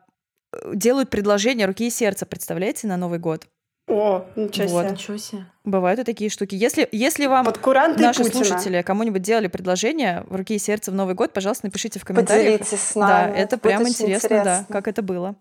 [0.73, 3.47] делают предложение руки и сердца, представляете, на Новый год.
[3.91, 4.75] О, ничего себе.
[4.75, 4.91] Вот.
[4.91, 5.45] Ничего себе.
[5.65, 6.55] Бывают и такие штуки.
[6.55, 8.45] Если, если вам наши Путина.
[8.45, 12.61] слушатели кому-нибудь делали предложение в руки и сердце в Новый год, пожалуйста, напишите в комментариях.
[12.61, 13.33] Поделитесь с нами.
[13.33, 15.35] Да, это, это прям интересно, интересно, да, как это было.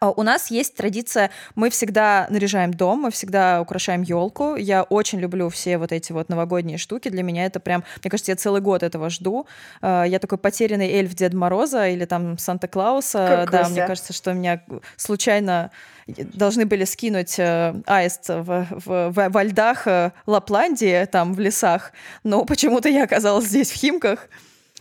[0.00, 4.54] А у нас есть традиция, мы всегда наряжаем дом, мы всегда украшаем елку.
[4.56, 7.08] Я очень люблю все вот эти вот новогодние штуки.
[7.08, 9.46] Для меня это прям, мне кажется, я целый год этого жду.
[9.80, 13.48] А, я такой потерянный эльф Деда Мороза или там Санта-Клауса.
[13.50, 14.62] Да, мне кажется, что меня
[14.96, 15.70] случайно
[16.06, 21.92] должны были скинуть э, аист в, в, в, во льдах э, Лапландии, там в лесах,
[22.24, 24.28] но почему-то я оказалась здесь в Химках.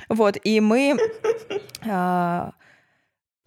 [0.09, 0.95] Вот, и мы...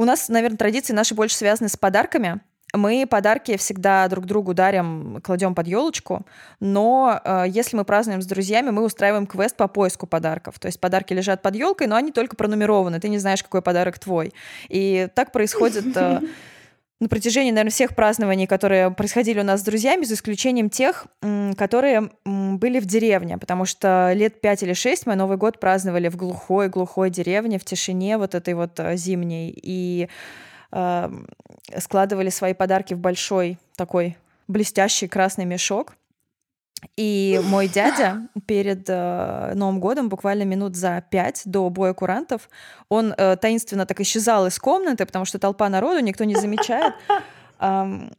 [0.01, 2.41] У нас, наверное, традиции наши больше связаны с подарками.
[2.73, 6.25] Мы подарки всегда друг другу дарим, кладем под елочку,
[6.59, 10.59] но э, если мы празднуем с друзьями, мы устраиваем квест по поиску подарков.
[10.59, 13.99] То есть подарки лежат под елкой, но они только пронумерованы, ты не знаешь, какой подарок
[13.99, 14.33] твой.
[14.71, 16.23] И так происходит э,
[17.01, 21.07] на протяжении, наверное, всех празднований, которые происходили у нас с друзьями, за исключением тех,
[21.57, 26.17] которые были в деревне, потому что лет пять или шесть мы Новый год праздновали в
[26.17, 30.09] глухой-глухой деревне, в тишине вот этой вот э, зимней, и
[30.73, 31.11] э,
[31.79, 35.95] складывали свои подарки в большой такой блестящий красный мешок.
[36.97, 42.49] И мой дядя перед э, Новым годом, буквально минут за пять до боя курантов,
[42.89, 46.95] он э, таинственно так исчезал из комнаты, потому что толпа народу, никто не замечает.
[47.59, 48.13] Эм,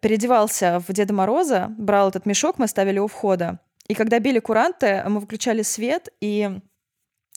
[0.00, 3.58] переодевался в Деда Мороза, брал этот мешок, мы ставили у входа.
[3.88, 6.58] И когда били куранты, мы выключали свет, и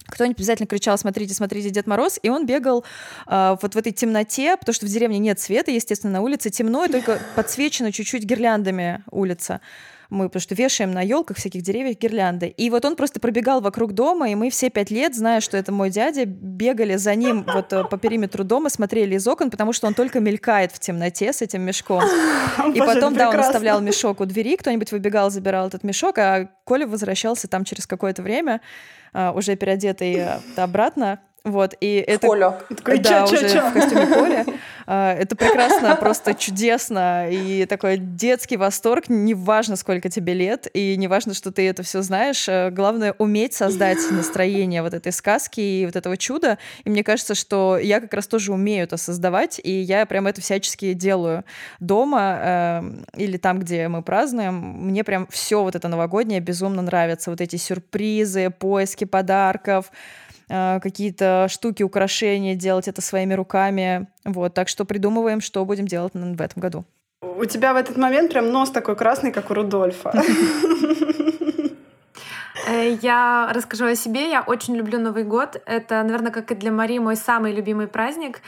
[0.05, 2.85] кто-нибудь обязательно кричал «Смотрите, смотрите, Дед Мороз!» И он бегал
[3.27, 6.85] э, вот в этой темноте, потому что в деревне нет света, естественно, на улице темно,
[6.85, 9.59] и только подсвечено чуть-чуть гирляндами улица
[10.09, 12.47] мы, потому что вешаем на елках всяких деревьев гирлянды.
[12.47, 15.71] И вот он просто пробегал вокруг дома, и мы все пять лет, зная, что это
[15.71, 19.87] мой дядя, бегали за ним вот э, по периметру дома, смотрели из окон, потому что
[19.87, 22.03] он только мелькает в темноте с этим мешком.
[22.73, 26.87] И потом, да, он оставлял мешок у двери, кто-нибудь выбегал, забирал этот мешок, а Коля
[26.87, 28.61] возвращался там через какое-то время,
[29.13, 31.19] а, уже переодетый э, обратно,
[31.51, 32.27] вот, и в это...
[32.27, 32.53] Колю.
[32.69, 33.69] Такой, да, чё, уже чё, чё?
[33.69, 34.45] в костюме Коля.
[34.89, 37.29] А, это прекрасно, просто чудесно.
[37.29, 42.47] И такой детский восторг, неважно, сколько тебе лет, и неважно, что ты это все знаешь.
[42.47, 46.57] Э, главное— уметь создать настроение вот этой сказки и вот этого чуда.
[46.85, 50.39] И мне кажется, что я как раз тоже умею это создавать, и я прям это
[50.39, 51.43] всячески делаю
[51.81, 52.81] дома э,
[53.17, 54.55] или там, где мы празднуем.
[54.55, 57.29] Мне прям все вот это новогоднее безумно нравится.
[57.29, 59.91] Вот эти сюрпризы, поиски подарков,
[60.47, 64.07] какие-то штуки, украшения, делать это своими руками.
[64.23, 66.85] Вот, так что придумываем, что будем делать в этом году.
[67.21, 70.13] У тебя в этот момент прям нос такой красный, как у Рудольфа.
[72.67, 74.29] Э, я расскажу о себе.
[74.29, 75.61] Я очень люблю Новый год.
[75.65, 78.41] Это, наверное, как и для Марии, мой самый любимый праздник.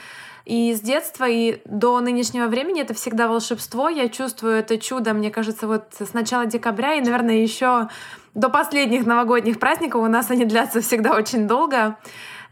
[0.44, 3.88] И с детства и до нынешнего времени это всегда волшебство.
[3.88, 7.88] Я чувствую это чудо, мне кажется, вот с начала декабря и, наверное, еще
[8.34, 10.02] до последних новогодних праздников.
[10.02, 11.98] У нас они длятся всегда очень долго.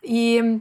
[0.02, 0.60] И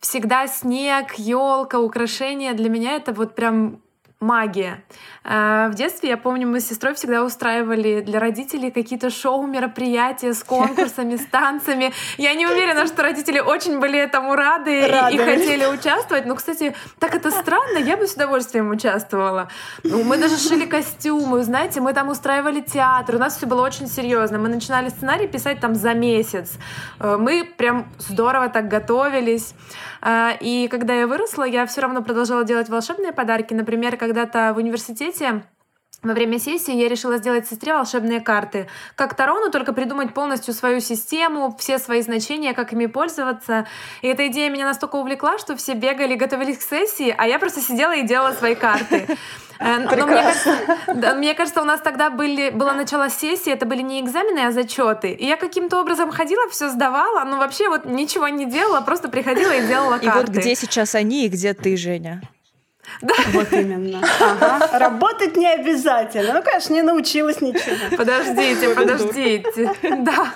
[0.00, 2.54] всегда снег, елка, украшения.
[2.54, 3.80] Для меня это вот прям
[4.24, 4.82] магия.
[5.24, 10.32] Э, в детстве, я помню, мы с сестрой всегда устраивали для родителей какие-то шоу, мероприятия
[10.32, 11.92] с конкурсами, с танцами.
[12.18, 15.14] Я не уверена, что родители очень были этому рады, рады.
[15.14, 16.26] И, хотели участвовать.
[16.26, 19.48] Но, кстати, так это странно, я бы с удовольствием участвовала.
[19.82, 23.86] Ну, мы даже шили костюмы, знаете, мы там устраивали театр, у нас все было очень
[23.86, 24.38] серьезно.
[24.38, 26.52] Мы начинали сценарий писать там за месяц.
[26.98, 29.54] Э, мы прям здорово так готовились.
[30.02, 33.54] Э, и когда я выросла, я все равно продолжала делать волшебные подарки.
[33.54, 35.42] Например, когда когда-то в университете
[36.04, 38.68] во время сессии я решила сделать сестре волшебные карты.
[38.94, 43.66] Как Тарону, только придумать полностью свою систему, все свои значения, как ими пользоваться.
[44.02, 47.60] И эта идея меня настолько увлекла, что все бегали, готовились к сессии, а я просто
[47.60, 49.06] сидела и делала свои карты.
[49.60, 50.58] Э, но мне кажется,
[50.94, 54.50] да, мне кажется, у нас тогда были, было начало сессии, это были не экзамены, а
[54.50, 55.12] зачеты.
[55.12, 59.52] И я каким-то образом ходила, все сдавала, но вообще вот ничего не делала, просто приходила
[59.52, 60.06] и делала карты.
[60.06, 62.20] И вот где сейчас они и где ты, Женя?
[63.00, 63.14] Да.
[63.32, 64.00] Вот именно.
[64.20, 64.78] Ага.
[64.78, 66.34] Работать не обязательно.
[66.34, 67.96] Ну, конечно, не научилась ничего.
[67.96, 69.74] Подождите, подождите.
[69.82, 70.32] Да.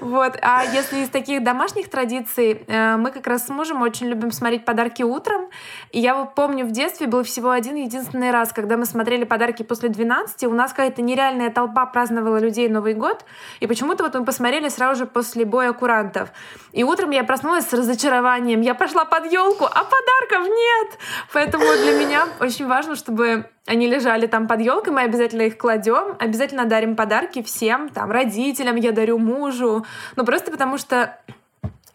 [0.00, 0.38] Вот.
[0.42, 4.64] А если из таких домашних традиций, э, мы как раз с мужем очень любим смотреть
[4.64, 5.48] подарки утром.
[5.92, 9.62] И я вот помню, в детстве был всего один единственный раз, когда мы смотрели подарки
[9.62, 13.24] после 12, у нас какая-то нереальная толпа праздновала людей Новый год.
[13.60, 16.30] И почему-то вот мы посмотрели сразу же после боя курантов.
[16.72, 18.60] И утром я проснулась с разочарованием.
[18.60, 20.98] Я пошла под елку, а подарков нет
[21.32, 26.16] Поэтому для меня очень важно, чтобы они лежали там под елкой, мы обязательно их кладем,
[26.18, 29.84] обязательно дарим подарки всем, там, родителям, я дарю мужу.
[30.16, 31.18] Ну, просто потому что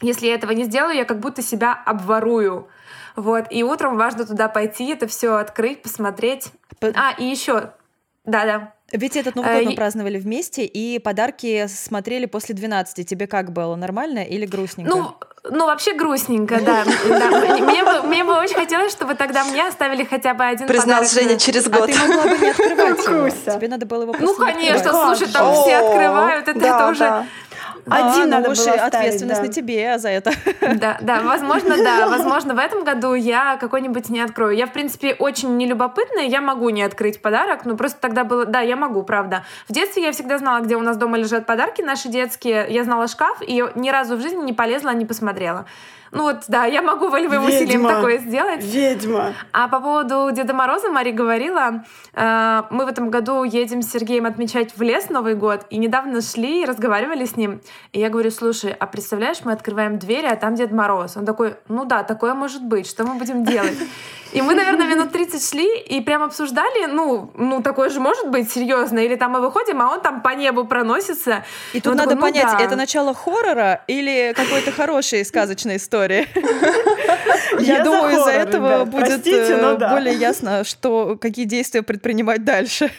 [0.01, 2.67] если я этого не сделаю, я как будто себя обворую.
[3.15, 3.45] Вот.
[3.49, 6.51] И утром важно туда пойти, это все открыть, посмотреть.
[6.81, 7.73] А, и еще.
[8.25, 8.73] Да-да.
[8.91, 13.07] Ведь этот Новый год мы праздновали вместе, и подарки смотрели после 12.
[13.07, 14.89] Тебе как было, нормально или грустненько?
[14.89, 16.83] Ну, ну вообще грустненько, да.
[17.59, 21.11] Мне, бы, мне бы очень хотелось, чтобы тогда мне оставили хотя бы один Признал подарок.
[21.11, 21.81] Женя через год.
[21.81, 23.29] А ты могла бы не открывать его.
[23.55, 25.17] Тебе надо было его Ну, конечно, открывать.
[25.17, 27.25] слушай, там все открывают, это, это уже...
[27.87, 29.47] Один А, надо ну уж было и оставить, ответственность да.
[29.47, 30.31] на тебе за это.
[30.75, 32.07] Да, да, возможно, да.
[32.11, 34.55] Возможно, в этом году я какой-нибудь не открою.
[34.55, 38.45] Я, в принципе, очень нелюбопытная, я могу не открыть подарок, ну просто тогда было...
[38.45, 39.43] Да, я могу, правда.
[39.67, 42.67] В детстве я всегда знала, где у нас дома лежат подарки наши детские.
[42.69, 45.65] Я знала шкаф, и ни разу в жизни не полезла, не посмотрела.
[46.11, 47.95] Ну вот, да, я могу волевым усилием Ведьма.
[47.95, 48.63] такое сделать.
[48.63, 49.33] Ведьма.
[49.53, 54.25] А по поводу Деда Мороза Мари говорила, э, мы в этом году едем с Сергеем
[54.25, 57.61] отмечать в лес Новый год, и недавно шли и разговаривали с ним.
[57.93, 61.15] И я говорю, слушай, а представляешь, мы открываем двери, а там Дед Мороз.
[61.15, 63.77] Он такой, ну да, такое может быть, что мы будем делать?
[64.33, 68.51] И мы, наверное, минут 30 шли и прям обсуждали, ну, ну такое же может быть,
[68.51, 68.99] серьезно.
[68.99, 71.43] Или там мы выходим, а он там по небу проносится.
[71.73, 72.63] И тут он надо такой, «Ну понять, да».
[72.63, 76.00] это начало хоррора или какой-то хорошей сказочной истории.
[77.59, 82.89] Я Я за думаю, из-за этого будет э, более ясно, что какие действия предпринимать дальше.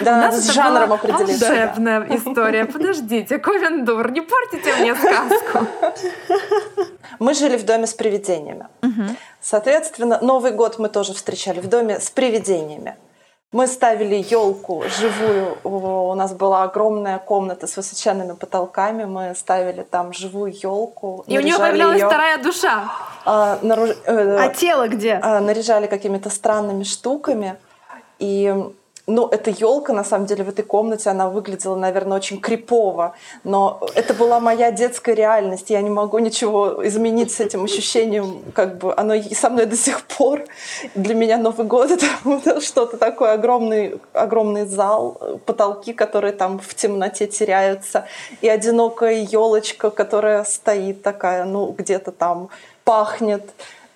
[0.00, 1.46] Да, У нас с жанром определиться.
[1.48, 2.64] волшебная история.
[2.64, 5.66] Подождите, Ковендур, не портите мне сказку.
[7.18, 8.66] Мы жили в доме с привидениями.
[9.40, 12.96] Соответственно, Новый год мы тоже встречали в доме с привидениями.
[13.52, 15.58] Мы ставили елку живую.
[15.64, 19.04] У нас была огромная комната с высоченными потолками.
[19.04, 21.24] Мы ставили там живую елку.
[21.26, 22.84] И у нее появлялась вторая душа.
[23.24, 25.18] А тело где?
[25.20, 27.56] а, наряжали какими-то странными штуками.
[28.20, 28.54] И
[29.10, 33.14] ну, эта елка, на самом деле, в этой комнате, она выглядела, наверное, очень крипово.
[33.44, 35.70] Но это была моя детская реальность.
[35.70, 38.42] Я не могу ничего изменить с этим ощущением.
[38.54, 40.44] Как бы оно со мной до сих пор.
[40.94, 43.32] Для меня Новый год— это что-то такое.
[43.32, 48.06] Огромный, огромный зал, потолки, которые там в темноте теряются.
[48.40, 52.48] И одинокая елочка, которая стоит такая, ну, где-то там
[52.84, 53.50] пахнет.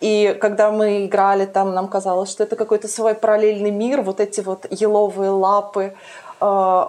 [0.04, 4.42] И когда мы играли там, нам казалось, что это какой-то свой параллельный мир, вот эти
[4.42, 5.94] вот еловые лапы,
[6.42, 6.84] э,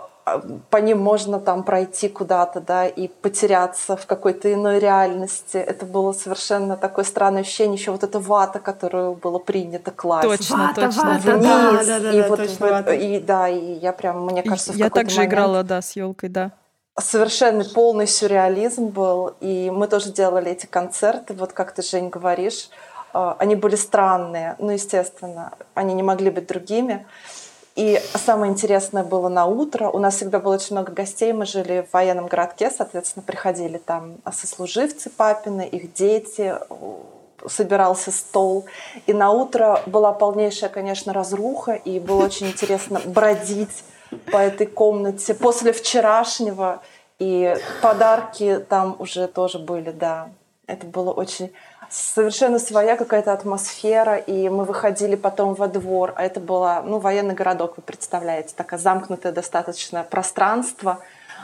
[0.69, 5.55] по ним можно там пройти куда-то, да, и потеряться в какой-то иной реальности.
[5.55, 7.77] Это было совершенно такое странное ощущение.
[7.77, 10.27] Еще вот эта вата, которую было принято класть.
[10.27, 11.03] Точно, Вата, точно.
[11.03, 11.43] вата, Вниз.
[11.45, 11.83] да.
[11.85, 12.93] да, да, и да, вот точно, в- вата.
[12.95, 16.27] и да, и я прям, мне кажется, в Я также момент играла, да, с елкой,
[16.29, 16.51] да.
[16.99, 22.69] совершенно полный сюрреализм был, и мы тоже делали эти концерты, вот как ты, Жень, говоришь,
[23.39, 27.05] они были странные, ну, естественно, они не могли быть другими.
[27.75, 29.89] И самое интересное было на утро.
[29.89, 31.33] У нас всегда было очень много гостей.
[31.33, 36.55] Мы жили в военном городке, соответственно, приходили там сослуживцы папины, их дети,
[37.47, 38.65] собирался стол.
[39.07, 43.83] И на утро была полнейшая, конечно, разруха, и было очень интересно бродить
[44.31, 46.81] по этой комнате после вчерашнего.
[47.19, 50.29] И подарки там уже тоже были, да.
[50.67, 51.51] Это было очень
[51.89, 57.33] совершенно своя какая-то атмосфера, и мы выходили потом во двор, а это было, ну, военный
[57.33, 60.99] городок, вы представляете, такое замкнутое достаточно пространство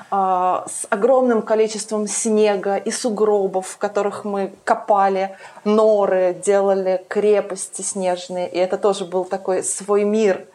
[0.09, 8.49] а, с огромным количеством снега и сугробов, в которых мы копали норы, делали крепости снежные,
[8.49, 10.45] и это тоже был такой свой мир,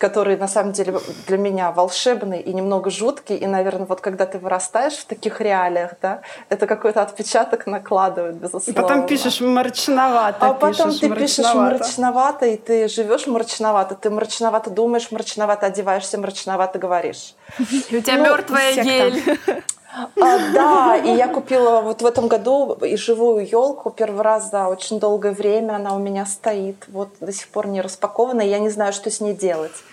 [0.00, 3.36] который на самом деле для меня волшебный и немного жуткий.
[3.36, 8.38] И, наверное, вот когда ты вырастаешь в таких реалиях, да, это какой-то отпечаток накладывает, И
[8.38, 8.82] безусловно.
[8.82, 10.46] потом пишешь мрачновато.
[10.46, 11.74] А потом пишешь, ты пишешь мрачновато.
[11.76, 17.34] мрачновато, и ты живешь мрачновато, ты мрачновато думаешь, мрачновато одеваешься, мрачновато говоришь.
[17.90, 19.38] И у тебя Ну, мертвая ель.
[19.92, 20.08] А,
[20.52, 25.00] да, и я купила вот в этом году и живую елку первый раз за очень
[25.00, 25.74] долгое время.
[25.74, 29.10] Она у меня стоит, вот до сих пор не распакована, и я не знаю, что
[29.10, 29.84] с ней делать.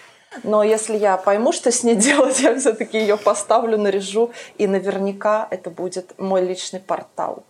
[0.44, 5.48] Но если я пойму, что с ней делать, я все-таки ее поставлю, наряжу, и наверняка
[5.50, 7.44] это будет мой личный портал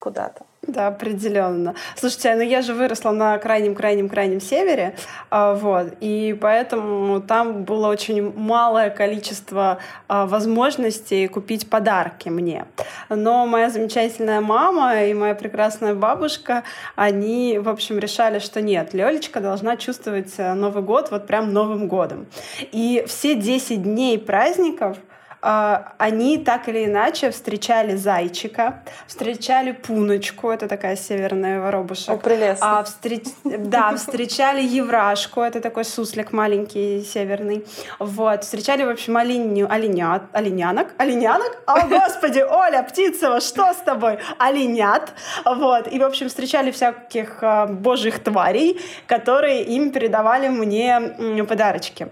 [0.00, 0.44] куда-то.
[0.80, 1.74] Да, определенно.
[1.96, 4.94] Слушайте, ну я же выросла на крайнем-крайнем-крайнем севере,
[5.30, 12.66] а, вот, и поэтому там было очень малое количество а, возможностей купить подарки мне.
[13.08, 16.62] Но моя замечательная мама и моя прекрасная бабушка,
[16.94, 21.88] они, в общем, решали, что нет, Лёлечка должна чувствовать э, Новый год вот прям Новым
[21.88, 22.26] годом.
[22.72, 25.09] И все 10 дней праздников а,
[25.42, 32.10] они так или иначе встречали зайчика, встречали пуночку, это такая северная воробушек.
[32.10, 32.80] О, прелестно.
[32.80, 33.24] А, встреч...
[33.44, 37.64] Да, встречали еврашку, это такой суслик маленький северный.
[37.98, 44.18] Вот, встречали, в общем, оленю, оленят, оленянок, оленянок, о, господи, Оля Птицева, что с тобой?
[44.38, 45.12] Оленят,
[45.44, 52.08] вот, и, в общем, встречали всяких а, божьих тварей, которые им передавали мне подарочки.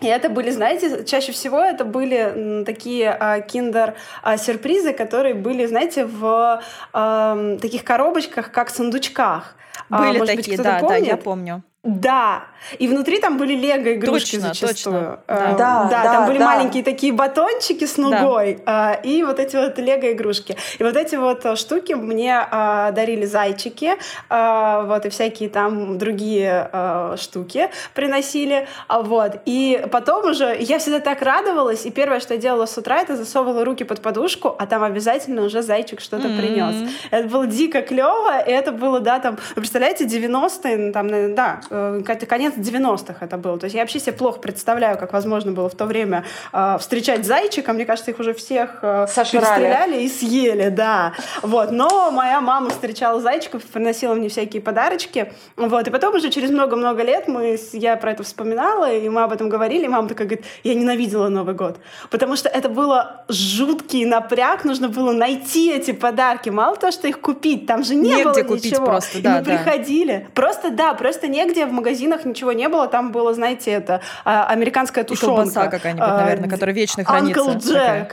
[0.00, 6.62] И это были, знаете, чаще всего это были такие а, киндер-сюрпризы, которые были, знаете, в
[6.92, 9.56] а, таких коробочках, как сундучках.
[9.90, 11.00] А, были а, может такие, быть, да, помнит?
[11.00, 11.62] да, я помню.
[11.88, 12.44] Да,
[12.78, 14.74] и внутри там были лего-игрушки точно, зачастую.
[14.76, 15.20] Точно.
[15.26, 15.34] Да.
[15.34, 16.44] Э, да, да, да, там были да.
[16.44, 19.00] маленькие такие батончики с нугой да.
[19.02, 20.56] э, и вот эти вот лего-игрушки.
[20.78, 23.92] И вот эти вот э, штуки мне дарили зайчики,
[24.28, 26.70] вот, и всякие там другие
[27.16, 29.40] штуки приносили, вот.
[29.46, 33.16] И потом уже я всегда так радовалась, и первое, что я делала с утра, это
[33.16, 36.38] засовывала руки под подушку, а там обязательно уже зайчик что-то mm-hmm.
[36.38, 36.90] принес.
[37.10, 42.26] Это было дико клево, и это было, да, там, вы представляете, 90-е, там, да, э,
[42.26, 43.58] конец 90-х это было.
[43.58, 47.24] То есть я вообще себе плохо представляю, как возможно было в то время э, встречать
[47.24, 47.72] зайчика.
[47.72, 51.12] Мне кажется, их уже всех э, перестреляли и съели, да.
[51.42, 51.70] Вот.
[51.70, 55.32] Но моя мама встречала зайчиков, приносила мне всякие подарочки.
[55.56, 55.86] Вот.
[55.86, 59.48] И потом уже через много-много лет мы, я про это вспоминала, и мы об этом
[59.48, 59.84] говорили.
[59.84, 61.78] И мама такая говорит, я ненавидела Новый год.
[62.10, 66.50] Потому что это было жуткий напряг, нужно было найти эти подарки.
[66.50, 69.44] Мало того, что их купить, там же не Негде было купить просто, да, и мы
[69.44, 69.50] да.
[69.50, 70.28] приходили.
[70.34, 75.04] Просто, да, просто негде в магазинах ничего не было, там было, знаете, это а, американская
[75.04, 75.32] тушенка.
[75.32, 77.40] И колбаса какая-нибудь, наверное, которая вечно хранится.
[77.40, 78.12] Uncle Jack.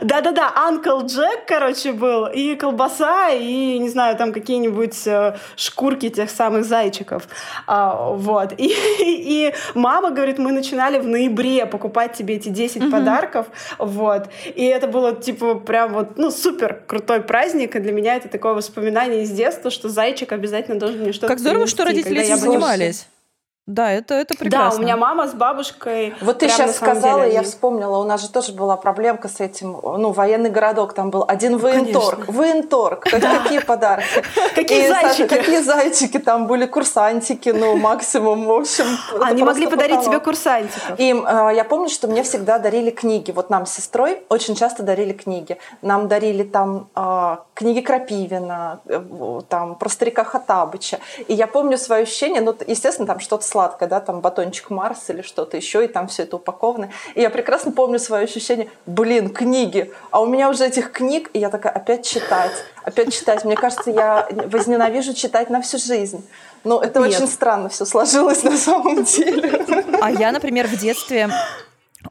[0.00, 6.30] Да-да-да, Uncle Джек, короче, был, и колбаса, и, не знаю, там какие-нибудь э, шкурки тех
[6.30, 7.28] самых зайчиков.
[7.66, 8.54] А, вот.
[8.58, 12.90] И, и мама говорит, мы начинали в ноябре покупать тебе эти 10 mm-hmm.
[12.90, 13.46] подарков,
[13.78, 14.28] вот.
[14.54, 18.54] И это было, типа, прям вот, ну, супер крутой праздник, и для меня это такое
[18.54, 22.36] воспоминание из детства, что зайчик обязательно должен мне что-то Как здорово, принести, что родители этим
[22.36, 23.06] занимались.
[23.66, 24.70] Да, это, это прекрасно.
[24.70, 26.14] Да, у меня мама с бабушкой.
[26.20, 27.48] Вот ты сейчас сказала, деле, я они...
[27.48, 31.56] вспомнила, у нас же тоже была проблемка с этим, ну, военный городок, там был один
[31.56, 32.26] военторг.
[32.26, 34.22] Ну, военторг, какие подарки.
[34.54, 35.28] Какие зайчики.
[35.28, 38.84] Какие зайчики, там были курсантики, ну, максимум, в общем.
[39.22, 40.98] Они могли подарить тебе курсантиков.
[40.98, 43.30] И э, я помню, что мне всегда дарили книги.
[43.30, 45.56] Вот нам с сестрой очень часто дарили книги.
[45.80, 50.98] Нам дарили там э, книги Крапивина, э, там про старика Хатабыча.
[51.28, 55.22] И я помню свое ощущение, ну, естественно, там что-то сладкое, да, там батончик Марс или
[55.22, 56.90] что-то еще, и там все это упаковано.
[57.14, 61.38] И я прекрасно помню свое ощущение, блин, книги, а у меня уже этих книг, и
[61.38, 62.50] я такая, опять читать,
[62.82, 63.44] опять читать.
[63.44, 66.28] Мне кажется, я возненавижу читать на всю жизнь.
[66.64, 67.14] Но это Нет.
[67.14, 69.64] очень странно все сложилось на самом деле.
[70.00, 71.30] А я, например, в детстве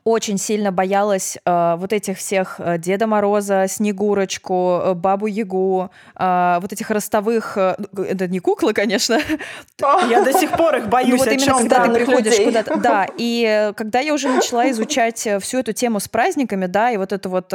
[0.04, 6.58] очень сильно боялась э, вот этих всех э, Деда Мороза, Снегурочку, э, Бабу Ягу, э,
[6.62, 7.58] вот этих ростовых...
[7.58, 9.20] Э, это не куклы, конечно.
[10.10, 11.12] Я до сих пор их боюсь.
[11.12, 12.78] Ну, вот именно когда ты приходишь куда-то...
[12.78, 16.98] Да, и э, когда я уже начала изучать всю эту тему с праздниками, да, и
[16.98, 17.54] вот это вот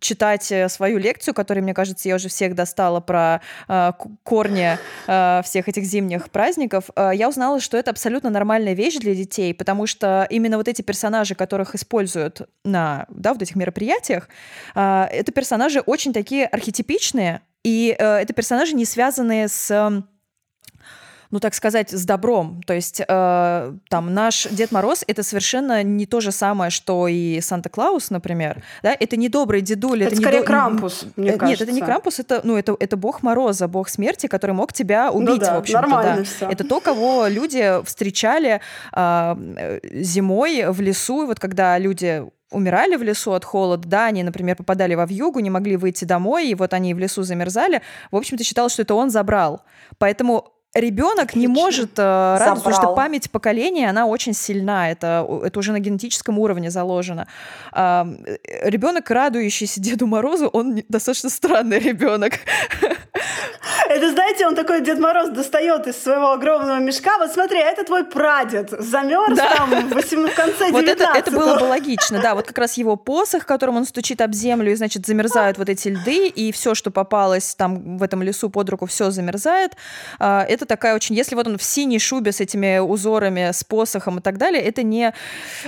[0.00, 5.42] читать э, свою лекцию, которая, мне кажется, я уже всех достала про э, корни э,
[5.44, 9.86] всех этих зимних праздников, э, я узнала, что это абсолютно нормальная вещь для детей, потому
[9.86, 14.28] что именно вот эти персонажи, которых используют на да, вот этих мероприятиях,
[14.74, 20.02] э, это персонажи очень такие архетипичные, и э, это персонажи, не связанные с
[21.30, 22.62] ну так сказать, с добром.
[22.66, 27.40] То есть э, там наш Дед Мороз это совершенно не то же самое, что и
[27.40, 28.62] Санта-Клаус, например.
[28.82, 28.96] Да?
[28.98, 30.02] Это не добрый дедуль.
[30.02, 31.46] Это, это скорее не Крампус, мне кажется.
[31.46, 35.10] Нет, это не Крампус, это, ну, это, это бог Мороза, бог смерти, который мог тебя
[35.12, 35.80] ну убить, ну да, в общем-то.
[35.80, 36.24] Нормально да.
[36.24, 36.48] все.
[36.48, 38.60] Это то, кого люди встречали
[38.92, 44.22] э, зимой в лесу, и вот когда люди умирали в лесу от холода, да, они,
[44.24, 48.16] например, попадали во вьюгу, не могли выйти домой, и вот они в лесу замерзали, в
[48.16, 49.62] общем-то, считал, что это он забрал.
[49.98, 55.58] Поэтому ребенок не может э, радоваться, потому что память поколения, она очень сильна, это, это
[55.58, 57.26] уже на генетическом уровне заложено.
[57.72, 58.04] Э,
[58.64, 62.34] ребенок, радующийся Деду Морозу, он достаточно странный ребенок.
[63.88, 67.18] Это, знаете, он такой Дед Мороз достает из своего огромного мешка.
[67.18, 68.70] Вот смотри, это твой прадед.
[68.70, 69.52] Замерз да.
[69.56, 72.36] там в, 8, в конце 19 Вот это, это было бы логично, да.
[72.36, 75.88] Вот как раз его посох, которым он стучит об землю, и, значит, замерзают вот эти
[75.88, 79.72] льды, и все, что попалось там в этом лесу под руку, все замерзает.
[80.20, 81.16] А, это такая очень...
[81.16, 84.82] Если вот он в синей шубе с этими узорами, с посохом и так далее, это
[84.82, 85.12] не...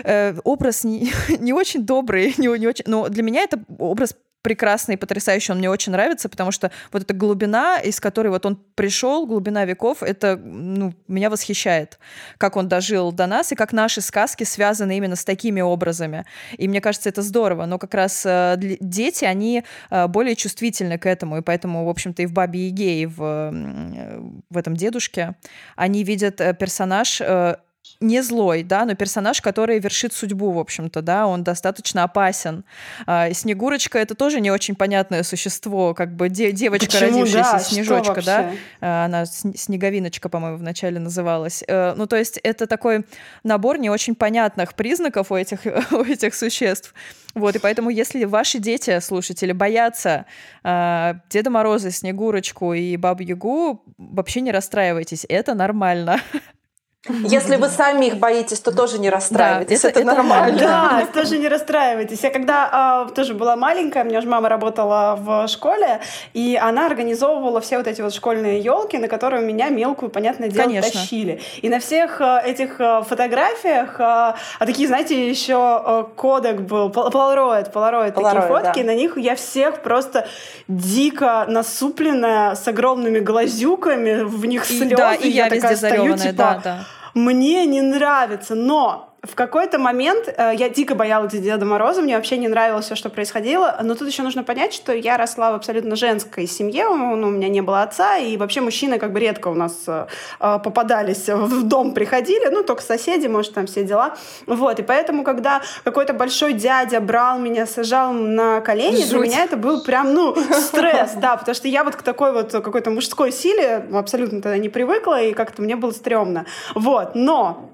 [0.05, 2.84] Э, образ не, не очень добрый, не, не очень...
[2.86, 7.14] Но для меня это образ прекрасный, потрясающий, он мне очень нравится, потому что вот эта
[7.14, 11.99] глубина, из которой вот он пришел, глубина веков, это ну, меня восхищает,
[12.38, 16.24] как он дожил до нас и как наши сказки связаны именно с такими образами.
[16.59, 21.07] И мне кажется, это здорово, но как раз э, дети, они э, более чувствительны к
[21.07, 24.20] этому, и поэтому, в общем-то, и в «Бабе Яге», и в, э,
[24.51, 25.36] в этом «Дедушке»
[25.76, 27.57] они видят э, персонаж э,
[28.01, 32.64] не злой, да, но персонаж, который вершит судьбу, в общем-то, да, он достаточно опасен.
[33.07, 37.20] А, Снегурочка это тоже не очень понятное существо, как бы де- девочка, Почему?
[37.20, 41.62] родившаяся да, Снежочка, да, а, она Снеговиночка, по-моему, вначале называлась.
[41.66, 43.05] Э, ну, то есть это такой
[43.45, 45.61] набор не очень понятных признаков у этих,
[45.93, 46.95] у этих существ.
[47.34, 50.26] Вот, и поэтому, если ваши дети, слушатели, боятся
[50.64, 56.20] э, Деда Мороза, Снегурочку и Бабу Ягу, вообще не расстраивайтесь, это нормально.
[57.09, 59.82] Если вы сами их боитесь, то тоже не расстраивайтесь.
[59.82, 60.57] Да, это, это, нормально.
[60.57, 62.22] Да, тоже не расстраивайтесь.
[62.22, 66.00] Я когда э, тоже была маленькая, у меня же мама работала в школе,
[66.32, 70.62] и она организовывала все вот эти вот школьные елки, на которые меня мелкую, понятное дело,
[70.62, 70.92] Конечно.
[70.92, 71.40] тащили.
[71.61, 76.88] И на всех э, этих э, фотографиях, э, а такие, знаете, еще э, кодек был,
[76.90, 78.86] полароид, полароид, такие фотки, да.
[78.86, 80.28] на них я всех просто
[80.68, 84.84] дико насупленная, с огромными глазюками, в них слезы.
[84.84, 89.37] И, да, и я, я везде стою, типа, да, да мне не нравится, но в
[89.37, 93.79] какой-то момент э, я дико боялась Деда Мороза, мне вообще не нравилось все, что происходило,
[93.81, 97.49] но тут еще нужно понять, что я росла в абсолютно женской семье, ну, у меня
[97.49, 100.07] не было отца, и вообще мужчины как бы редко у нас э,
[100.41, 104.16] э попадались в дом, приходили, ну, только соседи, может, там все дела,
[104.47, 109.11] вот, и поэтому, когда какой-то большой дядя брал меня, сажал на колени, Жуть.
[109.11, 112.51] для меня это был прям, ну, стресс, да, потому что я вот к такой вот
[112.51, 116.45] какой-то мужской силе абсолютно тогда не привыкла, и как-то мне было стрёмно,
[116.75, 117.72] вот, но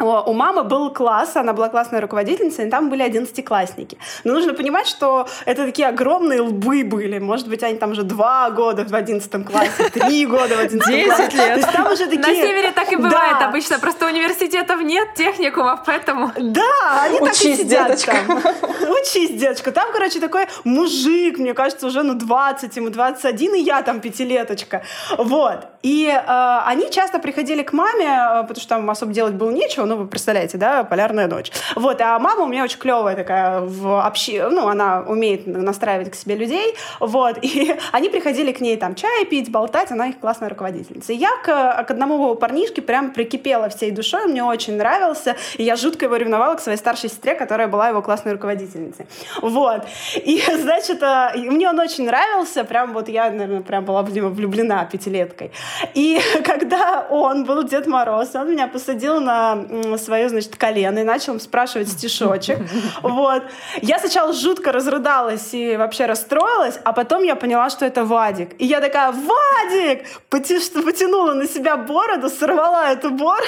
[0.00, 3.98] у мамы был класс, она была классная руководительница, и там были одиннадцатиклассники.
[4.24, 7.18] Но нужно понимать, что это такие огромные лбы были.
[7.18, 11.36] Может быть, они там уже два года в одиннадцатом классе, три года в одиннадцатом классе.
[11.36, 11.54] лет.
[11.54, 12.20] То есть там уже такие...
[12.20, 13.48] На севере так и бывает да.
[13.48, 16.32] обычно, просто университетов нет, техникумов, поэтому...
[16.38, 18.16] Да, они Учись, так и сидят деточка.
[18.26, 18.90] там.
[18.90, 19.72] Учись, деточка.
[19.72, 24.82] Там, короче, такой мужик, мне кажется, уже ну 20, ему 21, и я там пятилеточка.
[25.18, 25.66] Вот.
[25.82, 29.84] И э, они часто приходили к маме, э, потому что там особо делать было нечего,
[29.90, 31.50] ну, вы представляете, да, полярная ночь.
[31.74, 34.40] Вот, а мама у меня очень клевая такая в общи...
[34.48, 39.24] ну, она умеет настраивать к себе людей, вот, и они приходили к ней там чай
[39.24, 41.12] пить, болтать, она их классная руководительница.
[41.12, 45.74] И я к, к одному парнишке прям прикипела всей душой, мне очень нравился, и я
[45.74, 49.06] жутко его ревновала к своей старшей сестре, которая была его классной руководительницей.
[49.42, 49.82] Вот.
[50.14, 54.28] И, значит, э, мне он очень нравился, прям вот я, наверное, прям была в него
[54.28, 55.50] влюблена пятилеткой.
[55.94, 59.58] И когда он был Дед Мороз, он меня посадил на
[59.98, 62.58] свое, значит, колено и начал спрашивать стишочек.
[63.02, 63.42] Вот.
[63.82, 68.50] Я сначала жутко разрыдалась и вообще расстроилась, а потом я поняла, что это Вадик.
[68.58, 70.06] И я такая, Вадик!
[70.28, 73.46] Потянула на себя бороду, сорвала эту бороду.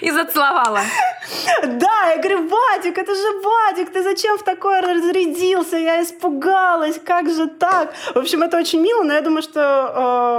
[0.00, 0.80] И зацеловала.
[1.62, 5.76] Да, я говорю, Вадик, это же Вадик, ты зачем в такое разрядился?
[5.76, 7.92] Я испугалась, как же так?
[8.14, 9.60] В общем, это очень мило, но я думаю, что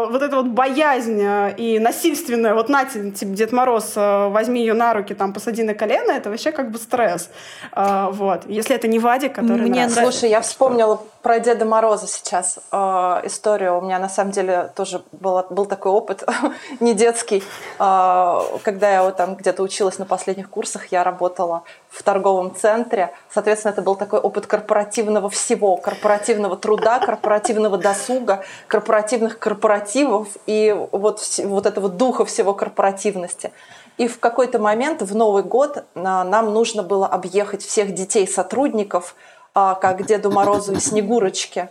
[0.07, 4.61] э, вот эта вот боязнь э, и насильственная, вот на тебе, Дед Мороз, э, возьми
[4.61, 7.29] ее на руки, там, посади на колено, это вообще как бы стресс.
[7.71, 8.41] А, вот.
[8.45, 9.61] Если это не Вадик, который...
[9.61, 10.01] Мне, нравится.
[10.01, 12.77] слушай, я вспомнила про Деда Мороза сейчас э,
[13.23, 13.77] историю.
[13.77, 16.27] У меня на самом деле тоже был, был такой опыт,
[16.81, 17.41] не детский.
[17.79, 23.13] Э, когда я вот там где-то училась на последних курсах, я работала в торговом центре.
[23.29, 31.21] Соответственно, это был такой опыт корпоративного всего, корпоративного труда, корпоративного досуга, корпоративных корпоративов и вот,
[31.45, 33.53] вот этого духа всего корпоративности.
[33.97, 39.15] И в какой-то момент в Новый год нам нужно было объехать всех детей сотрудников,
[39.53, 41.69] а, как Деду Морозу и Снегурочке,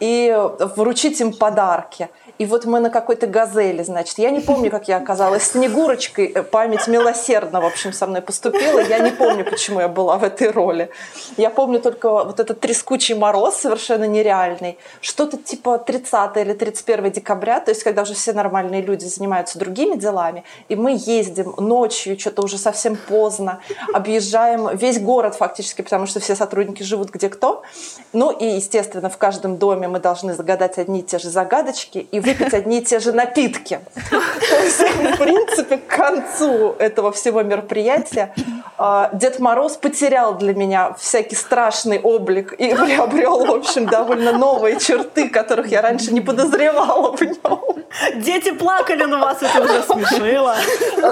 [0.00, 2.10] и вручить им подарки.
[2.38, 4.18] И вот мы на какой-то газели, значит.
[4.18, 6.26] Я не помню, как я оказалась Снегурочкой.
[6.26, 8.80] Э, память милосердно, в общем, со мной поступила.
[8.80, 10.90] Я не помню, почему я была в этой роли.
[11.36, 14.78] Я помню только вот этот трескучий мороз совершенно нереальный.
[15.00, 19.96] Что-то типа 30 или 31 декабря, то есть когда уже все нормальные люди занимаются другими
[19.96, 23.60] делами, и мы ездим ночью, что-то уже совсем поздно,
[23.94, 27.62] объезжаем весь город фактически, потому что все сотрудники живут где кто.
[28.12, 32.20] Ну и, естественно, в каждом доме мы должны загадать одни и те же загадочки, и
[32.26, 33.80] выпить одни и те же напитки.
[34.10, 38.34] То есть, в принципе, к концу этого всего мероприятия
[38.78, 44.78] а, Дед Мороз потерял для меня всякий страшный облик и приобрел, в общем, довольно новые
[44.78, 47.84] черты, которых я раньше не подозревала в нем.
[48.16, 50.56] Дети плакали, но вас это уже смешило.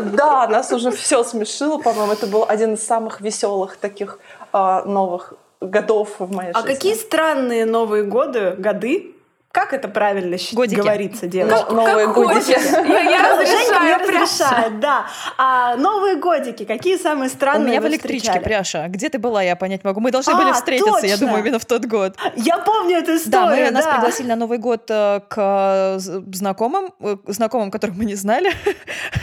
[0.03, 2.13] Да, нас уже все смешило, по-моему.
[2.13, 4.19] Это был один из самых веселых таких
[4.53, 6.73] а, новых годов в моей а жизни.
[6.73, 9.14] А какие странные Новые годы, годы
[9.55, 10.81] как это правильно годики.
[10.81, 11.65] говорится, девочки?
[11.71, 12.51] Но, новые как годики.
[12.51, 15.07] Я, я разрешаю, не разрешает, да.
[15.39, 18.45] А новые годики, какие самые странные У меня вы в электричке, встречали?
[18.45, 18.89] Пряша.
[18.89, 20.01] Где ты была, я понять могу.
[20.01, 21.27] Мы должны А, были встретиться, я точно.
[21.29, 22.17] думаю, именно в тот год.
[22.35, 23.93] Я помню эту Да, мы историю, нас да.
[23.93, 28.51] пригласили на Новый год э, к э, знакомым, э, знакомым, которых мы не знали.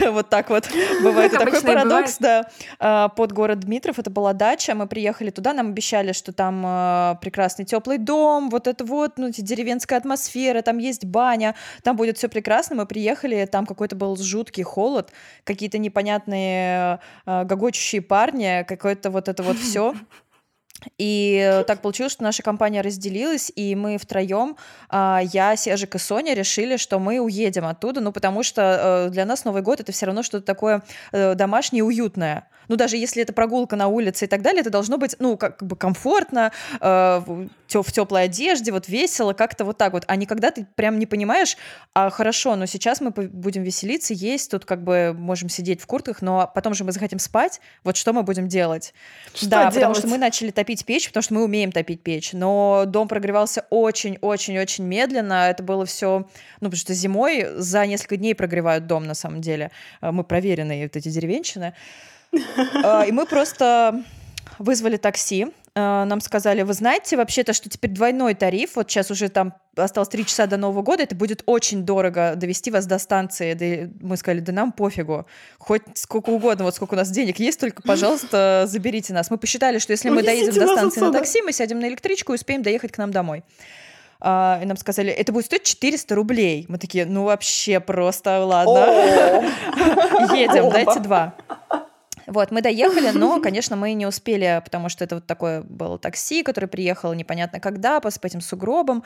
[0.00, 0.66] Вот так вот
[1.02, 1.34] бывает.
[1.34, 2.46] И такой парадокс, да.
[2.80, 7.66] Э, Под город Дмитров, это была дача, мы приехали туда, нам обещали, что там прекрасный
[7.66, 10.21] теплый дом, вот это вот, ну, деревенская атмосфера,
[10.62, 12.76] там есть баня, там будет все прекрасно.
[12.76, 15.10] Мы приехали, там какой-то был жуткий холод,
[15.44, 19.94] какие-то непонятные э, гогочущие парни, какое-то вот это вот все.
[20.98, 24.56] И так получилось, что наша компания разделилась, и мы втроем,
[24.88, 29.24] а, я, Сержик и Соня, решили, что мы уедем оттуда, ну, потому что э, для
[29.24, 32.48] нас Новый год это все равно что-то такое э, домашнее, уютное.
[32.72, 35.62] Ну, даже если это прогулка на улице и так далее, это должно быть, ну, как
[35.62, 37.22] бы комфортно, э,
[37.68, 40.04] в теплой одежде, вот весело, как-то вот так вот.
[40.06, 41.58] А не когда ты прям не понимаешь,
[41.92, 46.22] а хорошо, но сейчас мы будем веселиться, есть, тут как бы можем сидеть в куртках,
[46.22, 48.94] но потом же мы захотим спать, вот что мы будем делать?
[49.34, 49.98] Что да, потому делать?
[49.98, 54.84] что мы начали топить печь, потому что мы умеем топить печь, но дом прогревался очень-очень-очень
[54.84, 56.26] медленно, это было все,
[56.60, 59.70] ну, потому что зимой за несколько дней прогревают дом, на самом деле.
[60.00, 61.74] Э, Мы проверенные вот эти деревенщины.
[62.32, 64.02] Э, И мы просто
[64.58, 69.30] вызвали такси, Э, нам сказали, вы знаете вообще-то, что теперь двойной тариф, вот сейчас уже
[69.30, 73.54] там осталось три часа до Нового года, это будет очень дорого довести вас до станции.
[73.54, 75.26] Да, мы сказали, да нам пофигу,
[75.58, 79.30] хоть сколько угодно, вот сколько у нас денег есть, только, пожалуйста, заберите нас.
[79.30, 82.32] Мы посчитали, что если мы Унесите доедем до станции на такси, мы сядем на электричку
[82.32, 83.42] и успеем доехать к нам домой.
[84.20, 86.66] А, И нам сказали, это будет стоить 400 рублей.
[86.68, 89.42] Мы такие, ну вообще просто, ладно,
[90.34, 91.34] едем, дайте два.
[92.26, 96.42] Вот, мы доехали, но, конечно, мы не успели, потому что это вот такое было такси,
[96.42, 99.04] которое приехало непонятно когда, по, по этим сугробам.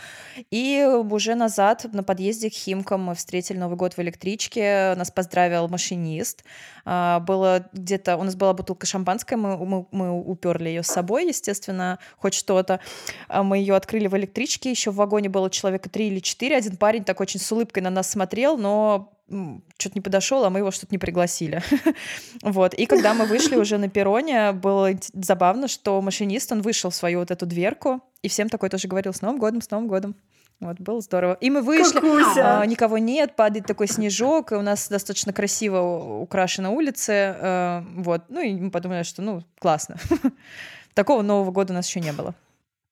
[0.51, 4.95] И уже назад на подъезде к Химкам мы встретили Новый год в электричке.
[4.97, 6.45] Нас поздравил машинист.
[6.85, 8.17] А, Было где-то...
[8.17, 12.81] У нас была бутылка шампанское, мы, мы, мы уперли ее с собой, естественно, хоть что-то.
[13.29, 14.71] А Мы ее открыли в электричке.
[14.71, 16.57] Еще в вагоне было человека три или четыре.
[16.57, 20.61] Один парень так очень с улыбкой на нас смотрел, но что-то не подошел, а мы
[20.61, 21.62] его что-то не пригласили.
[22.43, 22.74] вот.
[22.74, 27.20] И когда мы вышли уже на перроне, было забавно, что машинист, он вышел в свою
[27.20, 30.16] вот эту дверку, и всем такой тоже говорил «С Новым годом, с Новым годом».
[30.59, 31.37] Вот, было здорово.
[31.43, 32.01] И мы вышли,
[32.41, 38.22] а, никого нет, падает такой снежок, и у нас достаточно красиво украшена улица, э, вот.
[38.31, 39.97] Ну, и мы подумали, что, ну, классно.
[40.95, 42.35] Такого Нового года у нас еще не было.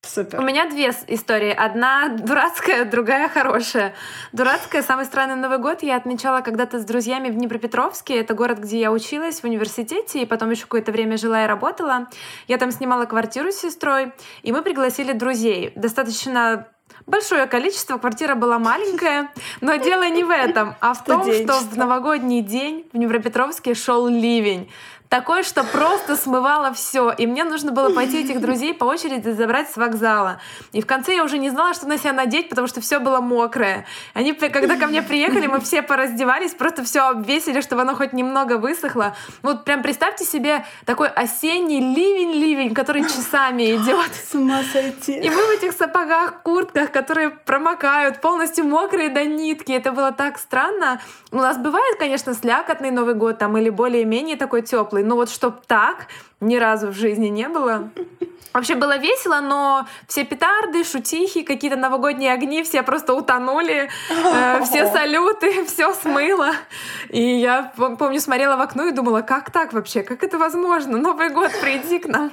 [0.07, 0.41] Супер.
[0.41, 1.51] У меня две истории.
[1.51, 3.95] Одна дурацкая, другая хорошая.
[4.33, 8.21] Дурацкая, самый странный Новый год я отмечала когда-то с друзьями в Днепропетровске.
[8.21, 12.09] Это город, где я училась в университете, и потом еще какое-то время жила и работала.
[12.49, 15.73] Я там снимала квартиру с сестрой, и мы пригласили друзей.
[15.75, 16.69] Достаточно
[17.07, 19.31] большое количество, квартира была маленькая,
[19.61, 24.07] но дело не в этом, а в том, что в новогодний день в Днепропетровске шел
[24.07, 24.71] ливень.
[25.15, 27.13] Такой, что просто смывало все.
[27.13, 30.41] И мне нужно было пойти этих друзей по очереди забрать с вокзала.
[30.73, 33.21] И в конце я уже не знала, что на себя надеть, потому что все было
[33.21, 33.87] мокрое.
[34.13, 38.59] Они, когда ко мне приехали, мы все пораздевались, просто все обвесили, чтобы оно хоть немного
[38.59, 39.15] высохло.
[39.43, 44.11] Вот прям представьте себе такой осенний ливень-ливень, который часами идет.
[44.29, 45.21] С ума сойти.
[45.21, 49.71] И мы в этих сапогах, куртках, которые промокают, полностью мокрые до нитки.
[49.71, 51.01] Это было так странно.
[51.31, 55.65] У нас бывает, конечно, слякотный Новый год там или более-менее такой теплый, но вот чтоб
[55.67, 56.07] так
[56.41, 57.91] ни разу в жизни не было.
[58.53, 64.87] Вообще было весело, но все петарды, шутихи, какие-то новогодние огни, все просто утонули, э, все
[64.93, 66.53] салюты, все смыло.
[67.09, 70.99] И я пом- помню, смотрела в окно и думала, как так вообще, как это возможно?
[70.99, 72.31] Новый год, приди к нам.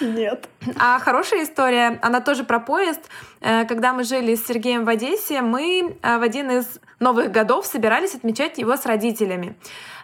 [0.00, 0.48] Нет.
[0.78, 3.00] А хорошая история, она тоже про поезд.
[3.40, 7.66] Э, Когда мы жили с Сергеем в Одессе, мы э, в один из новых годов
[7.66, 9.54] собирались отмечать его с родителями.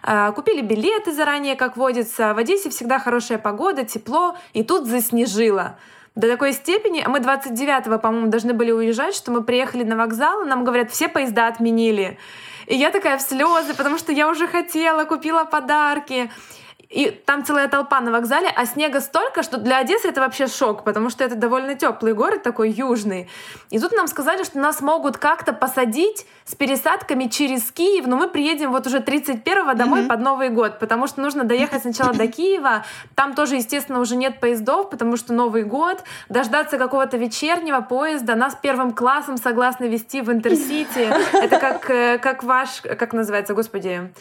[0.03, 2.33] Э, Купили билеты заранее, как водится.
[2.33, 5.77] В Одессе всегда хорошая погода, тепло, и тут заснежило.
[6.15, 10.43] До такой степени, а мы 29-го, по-моему, должны были уезжать, что мы приехали на вокзал,
[10.43, 12.17] и нам говорят, все поезда отменили.
[12.67, 16.29] И я такая в слезы, потому что я уже хотела, купила подарки.
[16.89, 20.83] И там целая толпа на вокзале, а снега столько, что для Одессы это вообще шок,
[20.83, 23.29] потому что это довольно теплый город, такой южный.
[23.69, 28.27] И тут нам сказали, что нас могут как-то посадить с пересадками через Киев, но мы
[28.27, 32.83] приедем вот уже 31-го домой под Новый год, потому что нужно доехать сначала до Киева,
[33.13, 38.57] там тоже, естественно, уже нет поездов, потому что Новый год, дождаться какого-то вечернего поезда, нас
[38.59, 41.07] первым классом согласны вести в Интерсити.
[41.33, 44.11] Это как, э, как ваш, как называется, господи,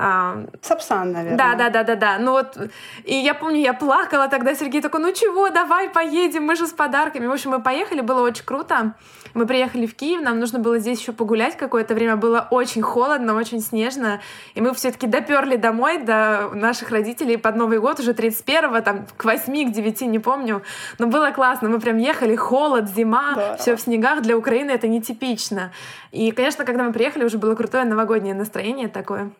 [0.00, 1.36] А, Сапсан, наверное.
[1.36, 2.18] Да, да, да, да, да.
[2.20, 2.56] Ну вот,
[3.02, 6.72] и я помню, я плакала тогда, Сергей такой, ну чего, давай поедем, мы же с
[6.72, 7.26] подарками.
[7.26, 8.94] В общем, мы поехали, было очень круто.
[9.34, 13.34] Мы приехали в Киев, нам нужно было здесь еще погулять какое-то время, было очень холодно,
[13.34, 14.20] очень снежно,
[14.54, 19.24] и мы все-таки доперли домой до наших родителей под Новый год уже 31-го, там, к
[19.24, 20.62] 8, к 9, не помню.
[20.98, 25.72] Но было классно, мы прям ехали, холод, зима, все в снегах, для Украины это нетипично.
[26.12, 29.30] И, конечно, когда мы приехали, уже было крутое новогоднее настроение такое.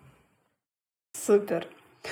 [1.27, 1.67] Супер.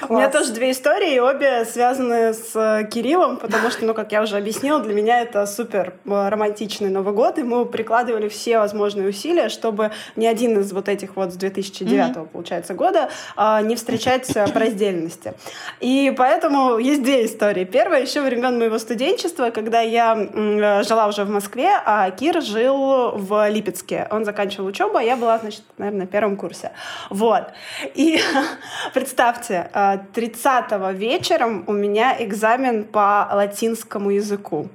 [0.09, 4.23] У меня тоже две истории, обе связаны с э, Кириллом, потому что, ну, как я
[4.23, 9.09] уже объяснила, для меня это супер э, романтичный Новый год, и мы прикладывали все возможные
[9.09, 12.29] усилия, чтобы ни один из вот этих вот с 2009, mm-hmm.
[12.29, 15.35] получается, года а, не встречать э, по раздельности.
[15.81, 17.65] И поэтому есть две истории.
[17.65, 20.15] Первая еще времен моего студенчества, когда я
[20.85, 24.09] жила уже в Москве, а Кир жил в Липецке.
[24.11, 26.73] Он заканчивал учебу, а я была, значит, наверное, на первом курсе.
[27.11, 27.45] Вот.
[27.95, 28.21] И
[28.95, 29.71] представьте,
[30.15, 34.69] 30 вечером у меня экзамен по латинскому языку.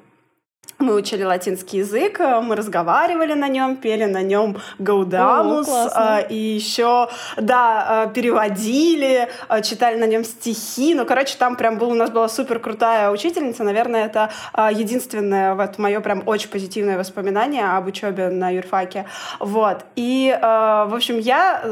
[0.81, 6.35] Мы учили латинский язык, э, мы разговаривали на нем, пели на нем Гаудамус, О, и
[6.35, 7.07] еще,
[7.37, 10.95] да, э, переводили, э, читали на нем стихи.
[10.95, 13.63] Ну, короче, там прям был, у нас была супер крутая учительница.
[13.63, 14.31] Наверное, это
[14.71, 19.05] единственное вот мое прям очень позитивное воспоминание об учебе на юрфаке.
[19.39, 19.85] Вот.
[19.95, 21.63] И, в общем, я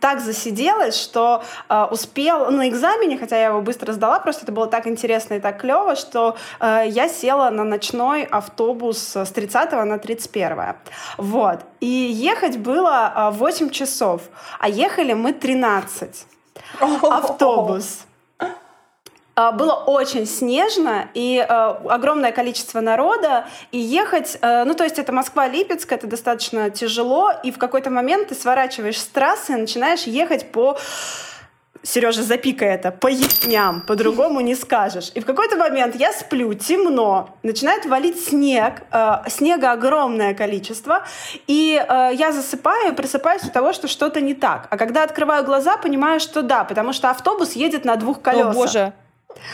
[0.00, 1.42] так засиделась, что
[1.90, 5.60] успел на экзамене, хотя я его быстро сдала, просто это было так интересно и так
[5.60, 10.76] клево, что я села на ночной автобус автобус с 30 на 31.
[11.16, 11.60] Вот.
[11.80, 14.22] И ехать было 8 а, часов,
[14.58, 16.26] а ехали мы 13.
[16.80, 18.04] Автобус.
[19.34, 21.52] А, было очень снежно и э,
[21.88, 27.50] огромное количество народа, и ехать, э, ну то есть это Москва-Липецк, это достаточно тяжело, и
[27.50, 30.76] в какой-то момент ты сворачиваешь с трассы и начинаешь ехать по
[31.82, 35.10] Сережа, запикай это, по ятням, по-другому не скажешь.
[35.14, 41.02] И в какой-то момент я сплю, темно, начинает валить снег, э, снега огромное количество,
[41.46, 44.68] и э, я засыпаю и просыпаюсь от того, что что-то не так.
[44.70, 48.50] А когда открываю глаза, понимаю, что да, потому что автобус едет на двух колесах.
[48.50, 48.92] О, боже.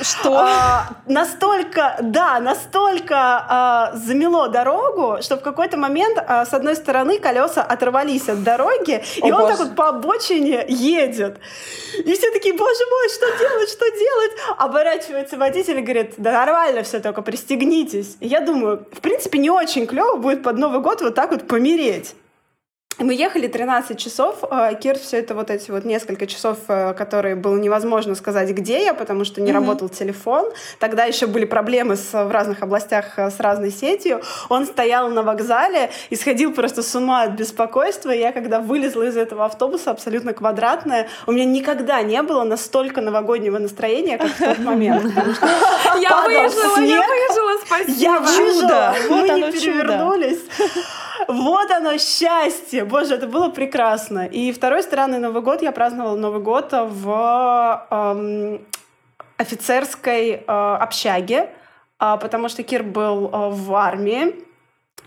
[0.00, 0.36] Что?
[0.38, 7.18] А, настолько, да, настолько а, замело дорогу, что в какой-то момент а, с одной стороны
[7.18, 9.56] колеса оторвались от дороги, О, и он боже.
[9.56, 11.38] так вот по обочине едет.
[11.98, 14.32] И все такие, боже мой, что делать, что делать?
[14.56, 18.16] Оборачивается водитель и говорит, да нормально все, только пристегнитесь.
[18.20, 21.48] И я думаю, в принципе, не очень клево будет под Новый год вот так вот
[21.48, 22.14] помереть.
[22.98, 24.38] Мы ехали 13 часов.
[24.50, 28.84] А, Кир все это вот эти вот несколько часов, э, которые было невозможно сказать, где
[28.84, 29.54] я, потому что не mm-hmm.
[29.54, 30.50] работал телефон.
[30.80, 34.20] Тогда еще были проблемы с, в разных областях э, с разной сетью.
[34.48, 38.10] Он стоял на вокзале и сходил просто с ума от беспокойства.
[38.10, 43.00] И я, когда вылезла из этого автобуса, абсолютно квадратная, у меня никогда не было настолько
[43.00, 45.04] новогоднего настроения, как в тот момент.
[46.00, 47.92] Я выжила, я выжила, спасибо.
[47.92, 50.40] Я выжила, мы не перевернулись.
[51.26, 52.84] Вот оно счастье!
[52.84, 54.26] Боже, это было прекрасно.
[54.26, 58.60] И второй странный Новый год я праздновала Новый год в эм,
[59.36, 61.50] офицерской э, общаге,
[62.00, 64.34] э, потому что Кир был э, в армии.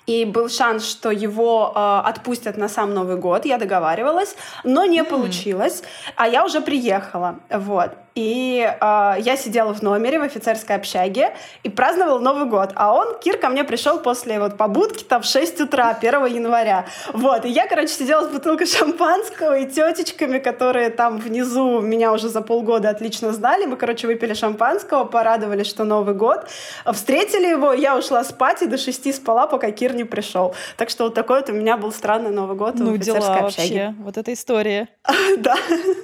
[0.07, 3.45] И был шанс, что его э, отпустят на сам Новый год.
[3.45, 5.03] Я договаривалась, но не mm.
[5.05, 5.83] получилось.
[6.15, 7.35] А я уже приехала.
[7.49, 7.91] Вот.
[8.15, 11.33] И э, я сидела в номере в офицерской общаге
[11.63, 12.71] и праздновала Новый год.
[12.75, 16.85] А он, Кир, ко мне пришел после вот побудки там в 6 утра, 1 января.
[17.13, 17.45] Вот.
[17.45, 22.41] И я, короче, сидела с бутылкой шампанского и тетечками, которые там внизу меня уже за
[22.41, 23.65] полгода отлично знали.
[23.65, 26.47] Мы, короче, выпили шампанского, порадовались, что Новый год.
[26.91, 30.53] Встретили его, я ушла спать и до 6 спала, пока Кир не пришел.
[30.75, 33.47] Так что вот такой вот у меня был странный Новый год ну, в офицерской дела
[33.47, 33.85] общаге.
[33.85, 34.03] вообще.
[34.03, 34.89] Вот эта история.
[35.37, 35.55] Да.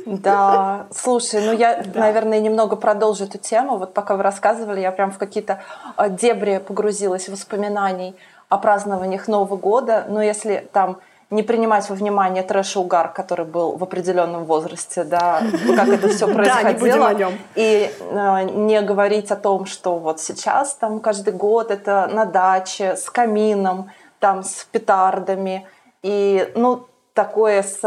[0.05, 0.87] Да.
[0.91, 2.05] Слушай, ну я да.
[2.05, 3.77] наверное, немного продолжу эту тему.
[3.77, 5.59] Вот пока вы рассказывали, я прям в какие-то
[5.95, 8.15] а, дебри погрузилась воспоминаний
[8.49, 10.05] о празднованиях Нового года.
[10.07, 15.41] Но если там не принимать во внимание трэш угар, который был в определенном возрасте, да,
[15.75, 17.33] как это все происходило.
[17.55, 22.95] И э, не говорить о том, что вот сейчас там каждый год это на даче
[22.95, 25.67] с камином, там с петардами.
[26.01, 27.81] И, ну, такое с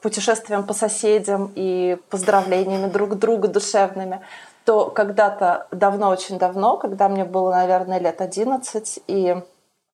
[0.00, 4.20] путешествием по соседям и поздравлениями друг друга душевными,
[4.64, 9.36] то когда-то давно, очень давно, когда мне было, наверное, лет 11, и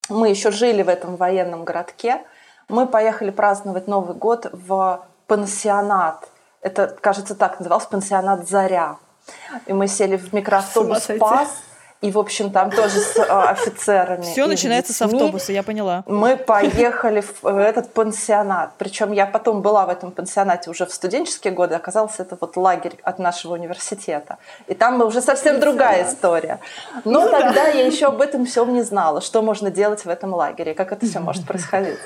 [0.08, 2.22] мы еще жили в этом военном городке,
[2.68, 6.28] мы поехали праздновать Новый год в пансионат.
[6.60, 8.96] Это, кажется, так назывался, пансионат «Заря».
[9.66, 11.62] И мы сели в микроавтобус «Спас»,
[12.02, 14.22] И, в общем, там тоже с а, офицерами.
[14.22, 16.04] Все начинается с автобуса, я поняла.
[16.06, 18.72] Мы поехали в этот пансионат.
[18.76, 21.74] Причем я потом была в этом пансионате уже в студенческие годы.
[21.74, 24.36] Оказалось, это вот лагерь от нашего университета.
[24.66, 26.60] И там уже совсем другая история.
[27.04, 27.68] Но ну, тогда да.
[27.68, 31.06] я еще об этом всем не знала, что можно делать в этом лагере, как это
[31.06, 31.98] все может происходить.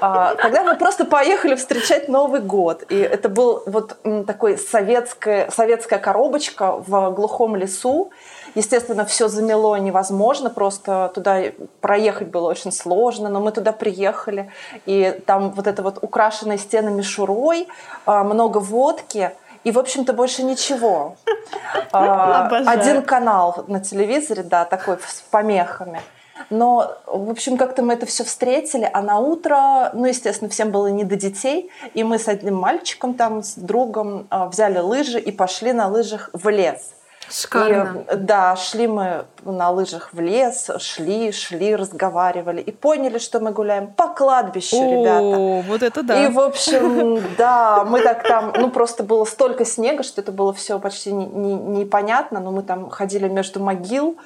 [0.00, 2.84] А, тогда мы просто поехали встречать Новый год.
[2.88, 3.96] И это был вот
[4.26, 8.10] такой советская, советская коробочка в глухом лесу.
[8.54, 11.42] Естественно, все замело невозможно, просто туда
[11.80, 14.50] проехать было очень сложно, но мы туда приехали,
[14.86, 17.68] и там вот это вот украшенное стенами шурой,
[18.06, 19.32] а, много водки,
[19.62, 21.16] и, в общем-то, больше ничего.
[21.92, 26.00] А, один канал на телевизоре, да, такой с помехами.
[26.48, 30.86] Но, в общем, как-то мы это все встретили, а на утро, ну, естественно, всем было
[30.86, 35.32] не до детей, и мы с одним мальчиком там, с другом а, взяли лыжи и
[35.32, 36.94] пошли на лыжах в лес.
[37.28, 38.04] Шикарно.
[38.10, 43.52] И, да, шли мы на лыжах в лес, шли, шли, разговаривали и поняли, что мы
[43.52, 45.68] гуляем по кладбищу, О, ребята.
[45.68, 46.24] вот это да.
[46.24, 50.52] И, в общем, да, мы так там, ну, просто было столько снега, что это было
[50.52, 54.16] все почти непонятно, но мы там ходили между могил,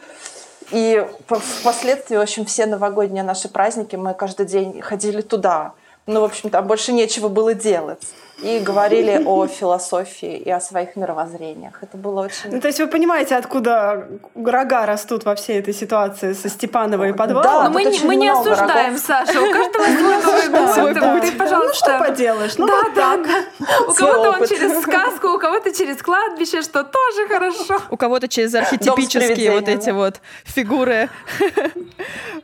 [0.71, 5.73] и впоследствии, в общем, все новогодние наши праздники мы каждый день ходили туда.
[6.07, 8.03] Ну, в общем, там больше нечего было делать
[8.43, 11.83] и говорили о философии и о своих мировоззрениях.
[11.83, 12.51] Это было очень...
[12.51, 17.13] Ну, то есть вы понимаете, откуда рога растут во всей этой ситуации со Степановой и
[17.13, 17.65] подвалом?
[17.65, 19.01] Да, мы, не, мы не осуждаем, рогов.
[19.01, 19.41] Саша.
[19.41, 21.23] У каждого свой Новый год.
[21.23, 21.91] Ты, пожалуйста...
[21.91, 22.59] Ну, что поделаешь?
[22.59, 23.67] Ну, да, да, да.
[23.89, 27.81] У кого-то он через сказку, у кого-то через кладбище, что тоже хорошо.
[27.91, 31.09] У кого-то через архетипические вот эти вот фигуры.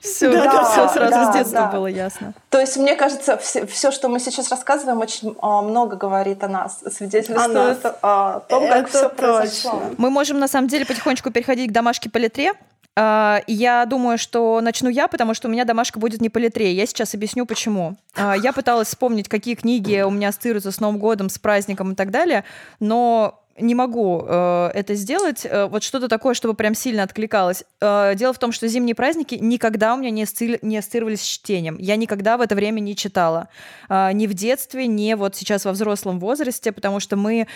[0.00, 2.32] Все, все сразу с детства было ясно.
[2.48, 6.48] То есть, мне кажется, все, что мы сейчас рассказываем, очень а, много много говорит о
[6.48, 7.78] нас, свидетельствует о, нас.
[8.02, 9.82] о том, как Это все произошло.
[9.96, 12.52] Мы можем на самом деле потихонечку переходить к домашке по литре.
[12.96, 16.72] А, я думаю, что начну я, потому что у меня домашка будет не по литре.
[16.72, 17.96] Я сейчас объясню, почему.
[18.14, 21.94] А, я пыталась вспомнить, какие книги у меня ассоциируются с Новым годом, с праздником и
[21.94, 22.44] так далее,
[22.78, 25.44] но не могу э, это сделать.
[25.44, 27.64] Э, вот что-то такое, чтобы прям сильно откликалось.
[27.80, 30.58] Э, дело в том, что зимние праздники никогда у меня не, асци...
[30.62, 31.76] не ассоциировались с чтением.
[31.78, 33.48] Я никогда в это время не читала.
[33.88, 37.46] Э, ни в детстве, ни вот сейчас во взрослом возрасте, потому что мы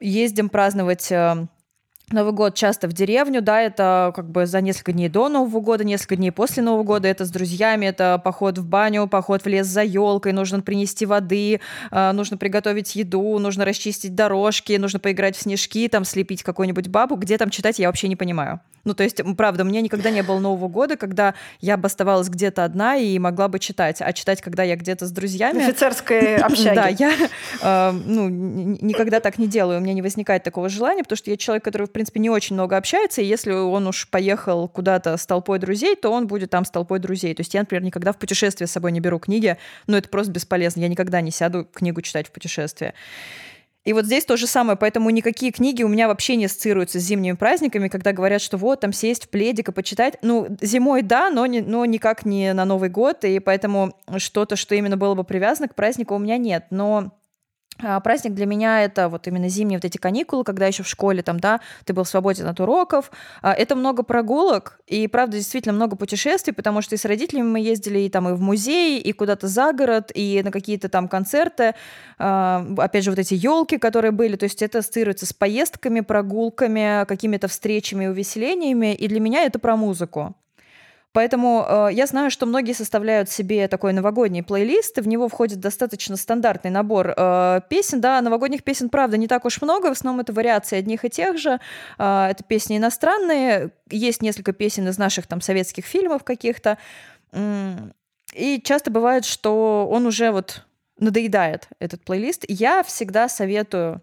[0.00, 1.10] ездим праздновать...
[1.12, 1.46] Э,
[2.12, 5.84] Новый год часто в деревню, да, это как бы за несколько дней до Нового года,
[5.84, 9.68] несколько дней после Нового года, это с друзьями, это поход в баню, поход в лес
[9.68, 11.60] за елкой, нужно принести воды,
[11.92, 17.14] э, нужно приготовить еду, нужно расчистить дорожки, нужно поиграть в снежки, там слепить какую-нибудь бабу,
[17.14, 18.60] где там читать, я вообще не понимаю.
[18.84, 22.28] Ну, то есть, правда, у меня никогда не было Нового года, когда я бы оставалась
[22.28, 24.00] где-то одна и могла бы читать.
[24.00, 25.62] А читать, когда я где-то с друзьями...
[25.62, 26.74] Офицерской общаге.
[26.74, 27.12] Да, я
[27.62, 29.80] э, ну, никогда так не делаю.
[29.80, 32.54] У меня не возникает такого желания, потому что я человек, который, в принципе, не очень
[32.54, 36.64] много общается, и если он уж поехал куда-то с толпой друзей, то он будет там
[36.64, 37.34] с толпой друзей.
[37.34, 40.32] То есть я, например, никогда в путешествие с собой не беру книги, но это просто
[40.32, 40.80] бесполезно.
[40.80, 42.94] Я никогда не сяду книгу читать в путешествие.
[43.84, 47.02] И вот здесь то же самое, поэтому никакие книги у меня вообще не ассоциируются с
[47.02, 50.16] зимними праздниками, когда говорят, что вот там сесть в пледик и почитать.
[50.22, 54.74] Ну, зимой да, но, не, но никак не на Новый год, и поэтому что-то, что
[54.74, 56.64] именно было бы привязано к празднику, у меня нет.
[56.70, 57.12] Но
[58.02, 61.40] праздник для меня это вот именно зимние вот эти каникулы, когда еще в школе там,
[61.40, 63.10] да, ты был свободен от уроков.
[63.42, 67.60] А, это много прогулок и, правда, действительно много путешествий, потому что и с родителями мы
[67.60, 71.74] ездили и там и в музей, и куда-то за город, и на какие-то там концерты.
[72.18, 77.04] А, опять же, вот эти елки, которые были, то есть это ассоциируется с поездками, прогулками,
[77.06, 80.34] какими-то встречами и увеселениями, и для меня это про музыку.
[81.12, 85.58] Поэтому э, я знаю, что многие составляют себе такой новогодний плейлист, и в него входит
[85.58, 88.00] достаточно стандартный набор э, песен.
[88.00, 91.36] Да, новогодних песен, правда, не так уж много, в основном это вариации одних и тех
[91.36, 91.58] же.
[91.98, 96.78] Э, это песни иностранные, есть несколько песен из наших там советских фильмов каких-то.
[98.34, 100.64] И часто бывает, что он уже вот
[100.98, 102.44] надоедает, этот плейлист.
[102.46, 104.00] Я всегда советую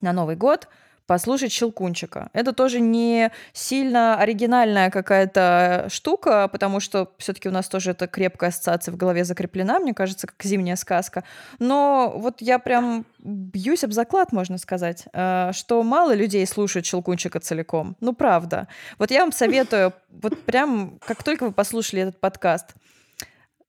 [0.00, 0.68] на Новый год–
[1.06, 2.30] послушать Щелкунчика.
[2.32, 8.50] Это тоже не сильно оригинальная какая-то штука, потому что все-таки у нас тоже эта крепкая
[8.50, 11.24] ассоциация в голове закреплена, мне кажется, как зимняя сказка.
[11.58, 17.40] Но вот я прям бьюсь об заклад, можно сказать, э, что мало людей слушают Щелкунчика
[17.40, 17.96] целиком.
[18.00, 18.68] Ну, правда.
[18.98, 22.74] Вот я вам советую, вот прям как только вы послушали этот подкаст,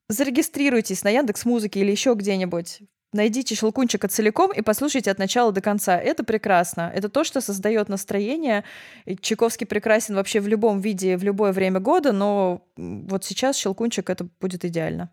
[0.10, 2.82] зарегистрируйтесь на Яндекс Музыке или еще где-нибудь
[3.14, 5.98] найдите Щелкунчика целиком и послушайте от начала до конца.
[5.98, 6.92] Это прекрасно.
[6.94, 8.64] Это то, что создает настроение.
[9.22, 14.28] Чайковский прекрасен вообще в любом виде, в любое время года, но вот сейчас Щелкунчик это
[14.40, 15.10] будет идеально.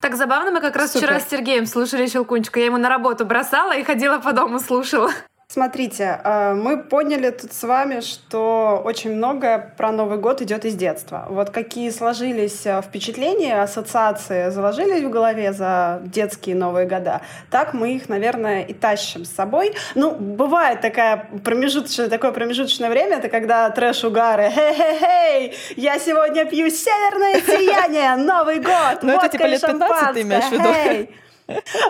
[0.00, 1.06] Так забавно, мы как раз Супер.
[1.06, 2.58] вчера с Сергеем слушали Щелкунчика.
[2.58, 5.12] Я ему на работу бросала и ходила по дому слушала.
[5.52, 10.74] Смотрите, э, мы поняли тут с вами, что очень многое про Новый год идет из
[10.76, 11.26] детства.
[11.28, 17.96] Вот какие сложились э, впечатления, ассоциации заложились в голове за детские Новые года, так мы
[17.96, 19.74] их, наверное, и тащим с собой.
[19.94, 27.42] Ну, бывает такая промежуточное, такое промежуточное время, это когда трэш-угары, хей-хей-хей, я сегодня пью северное
[27.42, 31.12] сияние, Новый год, Ну, это типа лет 15 ты имеешь в виду?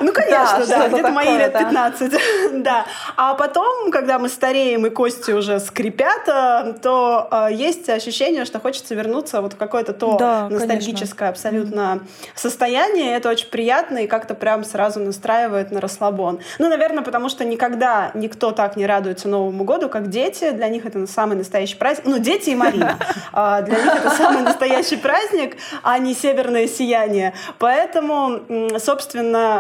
[0.01, 2.13] Ну, конечно, да, где-то мои лет 15.
[2.53, 2.85] Да.
[3.17, 8.61] А потом, когда мы стареем и кости уже скрипят, э, то э, есть ощущение, что
[8.61, 12.01] хочется вернуться вот в какое-то то ностальгическое абсолютно
[12.35, 13.17] состояние.
[13.17, 16.41] Это очень приятно и как-то прям сразу настраивает на расслабон.
[16.59, 20.51] Ну, наверное, потому что никогда никто так не радуется Новому году, как дети.
[20.51, 22.07] Для них это самый настоящий праздник.
[22.07, 22.99] Ну, дети и Марина.
[23.35, 27.33] А, для них это самый настоящий праздник, а не северное сияние.
[27.59, 28.41] Поэтому,
[28.79, 29.52] собственно,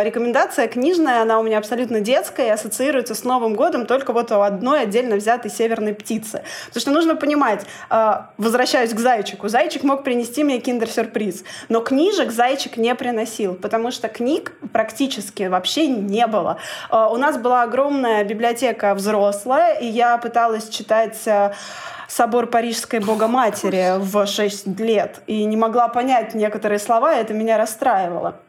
[0.00, 4.32] э, рекомендация книжная, она у меня абсолютно детская и ассоциируется с Новым годом только вот
[4.32, 6.42] у одной отдельно взятой северной птицы.
[6.68, 12.32] Потому что нужно понимать, э, возвращаюсь к зайчику, зайчик мог принести мне киндер-сюрприз, но книжек
[12.32, 16.58] зайчик не приносил, потому что книг практически вообще не было.
[16.90, 21.52] Э, у нас была огромная библиотека взрослая, и я пыталась читать э,
[22.08, 27.58] собор Парижской Богоматери в 6 лет и не могла понять некоторые слова, и это меня
[27.58, 28.40] расстраивало.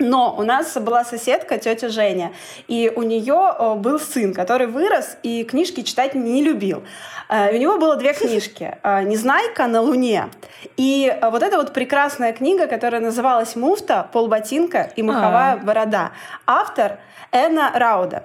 [0.00, 2.32] Но у нас была соседка, тетя Женя,
[2.68, 6.82] и у нее э, был сын, который вырос и книжки читать не любил.
[7.28, 10.30] Э, у него было две книжки э, «Незнайка на Луне»
[10.78, 15.56] и вот эта вот прекрасная книга, которая называлась «Муфта, полботинка и маховая А-а-а.
[15.58, 16.12] борода».
[16.46, 16.98] Автор
[17.30, 18.24] Эна Рауда.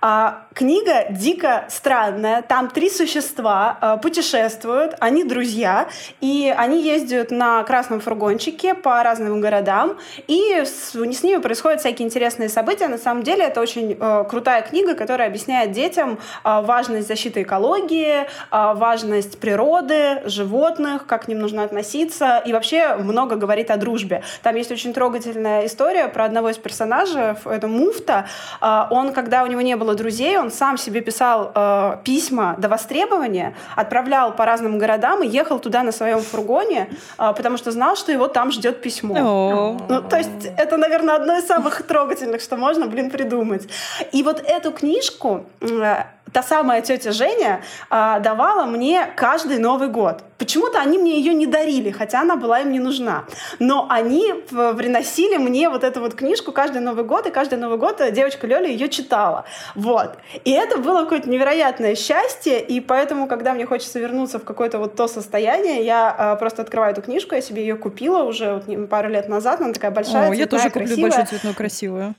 [0.00, 2.42] А, книга дико странная.
[2.42, 5.88] Там три существа а, путешествуют, они друзья,
[6.20, 9.96] и они ездят на красном фургончике по разным городам,
[10.26, 12.88] и с, с ними происходят всякие интересные события.
[12.88, 18.26] На самом деле это очень а, крутая книга, которая объясняет детям а, важность защиты экологии,
[18.50, 24.22] а, важность природы, животных, как к ним нужно относиться, и вообще много говорит о дружбе.
[24.42, 28.26] Там есть очень трогательная история про одного из персонажей, это Муфта.
[28.60, 32.68] А, он, когда у него не было друзей, он сам себе писал э, письма до
[32.68, 36.88] востребования, отправлял по разным городам и ехал туда на своем фургоне,
[37.18, 39.78] э, потому что знал, что его там ждет письмо.
[39.88, 43.68] Ну, то есть это, наверное, одно из самых трогательных, что можно, блин, придумать.
[44.12, 46.04] И вот эту книжку э,
[46.34, 47.60] та самая тетя Женя
[47.90, 50.24] э, давала мне каждый Новый год.
[50.36, 53.24] Почему-то они мне ее не дарили, хотя она была им не нужна.
[53.60, 58.02] Но они приносили мне вот эту вот книжку каждый Новый год, и каждый Новый год
[58.12, 59.44] девочка Лёля ее читала.
[59.76, 60.16] Вот.
[60.44, 64.96] И это было какое-то невероятное счастье, и поэтому, когда мне хочется вернуться в какое-то вот
[64.96, 69.08] то состояние, я э, просто открываю эту книжку, я себе ее купила уже вот пару
[69.08, 71.10] лет назад, она такая большая, О, цветная, я тоже куплю красивая.
[71.10, 72.14] большую цветную красивую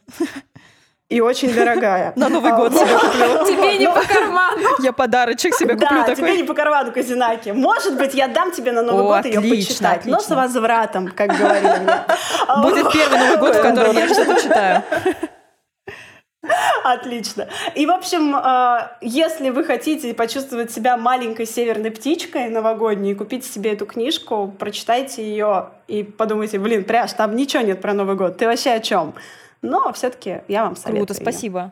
[1.10, 2.14] и очень дорогая.
[2.16, 3.46] На Новый год себе куплю.
[3.46, 4.70] Тебе не по карману.
[4.80, 6.16] Я подарочек себе куплю такой.
[6.16, 7.50] тебе не по карману, Казинаки.
[7.50, 11.80] Может быть, я дам тебе на Новый год ее почитать, но с возвратом, как говорили
[11.84, 11.94] мне.
[12.64, 14.84] Будет первый Новый год, в котором я что-то читаю.
[16.84, 17.48] Отлично.
[17.74, 23.74] И, в общем, э, если вы хотите почувствовать себя маленькой северной птичкой новогодней, купите себе
[23.74, 28.38] эту книжку, прочитайте ее и подумайте, блин, пряж, там ничего нет про Новый год.
[28.38, 29.16] Ты вообще о чем?
[29.62, 31.08] Но все-таки я вам советую.
[31.08, 31.72] Круто, спасибо.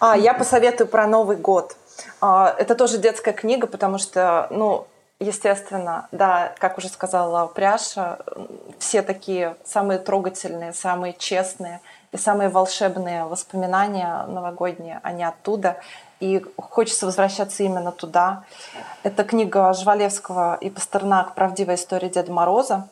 [0.00, 1.76] А, я посоветую про Новый год.
[2.20, 4.86] А, это тоже детская книга, потому что, ну,
[5.20, 8.18] естественно, да, как уже сказала Пряша,
[8.78, 11.80] все такие самые трогательные, самые честные
[12.12, 15.78] и самые волшебные воспоминания новогодние, они оттуда.
[16.20, 18.44] И хочется возвращаться именно туда.
[19.02, 22.88] Это книга Жвалевского и Пастернак «Правдивая история Деда Мороза».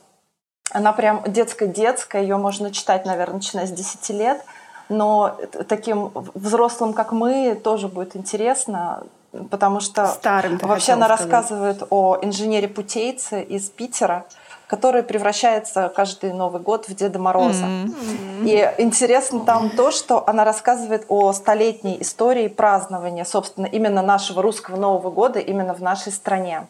[0.72, 4.44] Она прям детская-детская, ее можно читать, наверное, начиная с 10 лет,
[4.88, 5.36] но
[5.68, 9.02] таким взрослым, как мы, тоже будет интересно,
[9.50, 11.30] потому что Старым, вообще она сказать.
[11.30, 14.24] рассказывает о инженере-путейце из Питера,
[14.66, 17.64] который превращается каждый Новый год в Деда Мороза.
[17.64, 18.44] Mm-hmm.
[18.44, 24.76] И интересно там то, что она рассказывает о столетней истории празднования, собственно, именно нашего русского
[24.76, 26.66] Нового года, именно в нашей стране.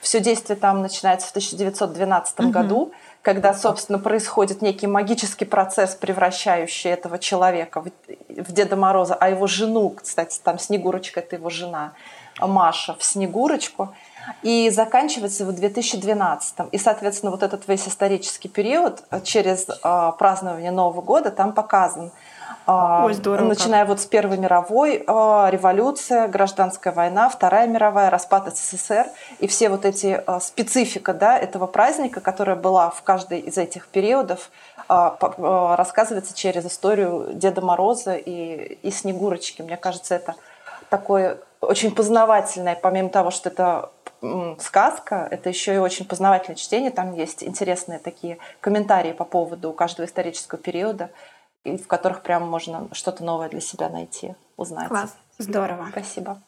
[0.00, 2.50] Все действие там начинается в 1912 mm-hmm.
[2.50, 2.92] году
[3.24, 7.86] когда, собственно, происходит некий магический процесс, превращающий этого человека в,
[8.28, 11.94] в Деда Мороза, а его жену, кстати, там Снегурочка, это его жена,
[12.38, 13.94] Маша, в Снегурочку,
[14.42, 16.54] и заканчивается в 2012.
[16.70, 22.12] И, соответственно, вот этот весь исторический период через э, празднование Нового года там показан–
[22.66, 23.48] Ой, здорово.
[23.48, 23.88] Начиная как.
[23.90, 29.06] вот с Первой мировой, а, революция, гражданская война, Вторая мировая, распад СССР
[29.38, 33.88] и все вот эти а, специфика да, этого праздника, которая была в каждой из этих
[33.88, 34.50] периодов,
[34.88, 39.62] рассказывается через историю Деда Мороза и, и Снегурочки.
[39.62, 40.34] Мне кажется, это
[40.90, 43.90] такой очень познавательное, помимо того, что это
[44.58, 46.90] сказка, это еще и очень познавательное чтение.
[46.90, 51.10] Там есть интересные такие комментарии по поводу каждого исторического периода,
[51.64, 54.88] в которых прям можно что-то новое для себя найти, узнать.
[54.88, 55.16] Класс.
[55.38, 55.88] Здорово.
[55.90, 56.42] Спасибо.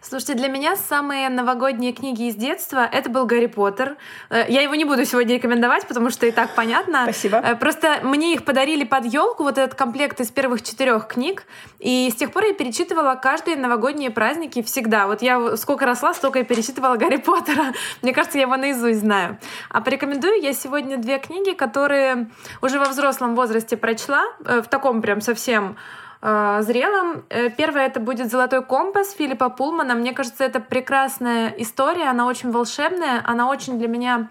[0.00, 3.96] Слушайте, для меня самые новогодние книги из детства— это был «Гарри Поттер».
[4.30, 7.02] Э, я его не буду сегодня рекомендовать, потому что и так понятно.
[7.04, 7.36] Спасибо.
[7.38, 11.44] Э, просто мне их подарили под елку, вот этот комплект из первых четырех книг,
[11.78, 15.06] и с тех пор я перечитывала каждые новогодние праздники всегда.
[15.06, 17.72] Вот я сколько росла, столько и перечитывала «Гарри Поттера».
[18.02, 19.38] Мне кажется, я его наизусть знаю.
[19.68, 22.30] А порекомендую я сегодня две книги, которые
[22.60, 25.76] уже во взрослом возрасте прочла, э, в таком прям совсем
[26.22, 27.24] зрелым.
[27.30, 29.94] Э, первое это будет «Золотой компас» Филиппа Пулмана.
[29.94, 34.30] Мне кажется, это прекрасная история, она очень волшебная, она очень для меня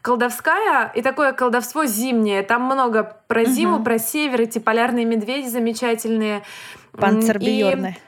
[0.00, 2.42] колдовская и такое колдовство зимнее.
[2.42, 3.84] Там много про зиму, угу.
[3.84, 6.42] про север, эти полярные медведи замечательные.
[6.92, 7.98] Панцербьерны.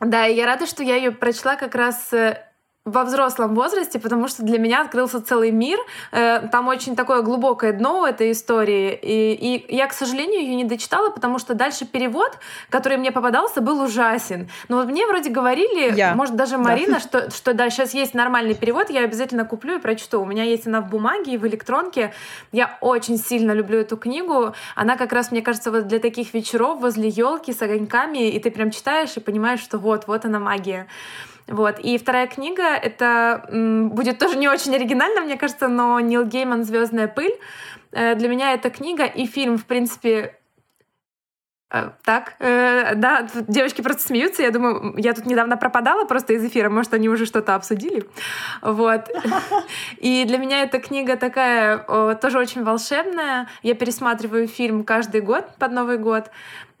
[0.00, 2.42] Да, и я рада, что я ее прочла как раз э,
[2.88, 5.78] во взрослом возрасте, потому что для меня открылся целый мир.
[6.12, 8.98] Э, там очень такое глубокое дно у этой истории.
[9.00, 12.38] И, и я, к сожалению, ее не дочитала, потому что дальше перевод,
[12.70, 14.48] который мне попадался, был ужасен.
[14.68, 16.14] Но вот мне вроде говорили, я.
[16.14, 17.00] может, даже Марина, да.
[17.00, 20.20] что, что да, сейчас есть нормальный перевод, я обязательно куплю и прочту.
[20.20, 22.12] У меня есть она в бумаге и в электронке.
[22.52, 24.54] Я очень сильно люблю эту книгу.
[24.74, 28.50] Она как раз, мне кажется, вот для таких вечеров возле елки с огоньками, и ты
[28.50, 30.86] прям читаешь и понимаешь, что вот, вот она магия.
[31.48, 31.78] Вот.
[31.80, 37.08] И вторая книга, это будет тоже не очень оригинально, мне кажется, но Нил Гейман «Звездная
[37.08, 37.34] пыль».
[37.92, 40.36] Э, для меня эта книга и фильм, в принципе,
[41.70, 44.42] э, так, э, да, девочки просто смеются.
[44.42, 48.04] Я думаю, я тут недавно пропадала просто из эфира, может, они уже что-то обсудили.
[48.62, 49.08] Вот.
[49.98, 51.78] И для меня эта книга такая
[52.16, 53.48] тоже очень волшебная.
[53.62, 56.30] Я пересматриваю фильм каждый год под Новый год.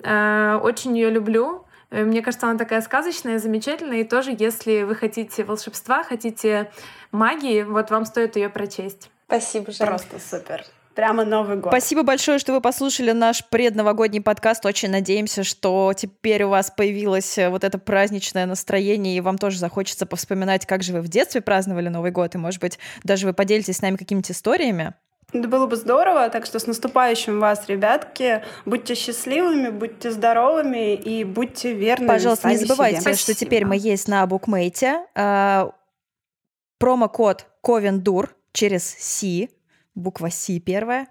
[0.00, 1.64] Очень ее люблю.
[1.90, 4.00] Э, мне кажется, она такая сказочная, замечательная.
[4.00, 6.70] И тоже, если вы хотите волшебства, хотите
[7.12, 9.10] магии, вот вам стоит ее прочесть.
[9.26, 9.92] Спасибо, Жанна.
[9.92, 10.64] Просто супер.
[10.94, 11.70] Прямо Новый год.
[11.70, 14.66] Спасибо большое, что вы послушали наш предновогодний подкаст.
[14.66, 19.58] Очень надеемся, что теперь у вас появилось э, вот это праздничное настроение, и вам тоже
[19.58, 23.32] захочется повспоминать, как же вы в детстве праздновали Новый год, и, может быть, даже вы
[23.32, 24.94] поделитесь с нами какими-то историями.
[25.30, 28.42] Это было бы здорово, так что с наступающим вас, ребятки.
[28.64, 32.08] Будьте счастливыми, будьте здоровыми и будьте верными.
[32.08, 33.14] Пожалуйста, не забывайте, себе.
[33.14, 35.04] что теперь мы есть на букмейте.
[35.14, 35.70] А,
[36.78, 39.50] промокод Ковендур через Си,
[39.94, 41.08] буква Си первая.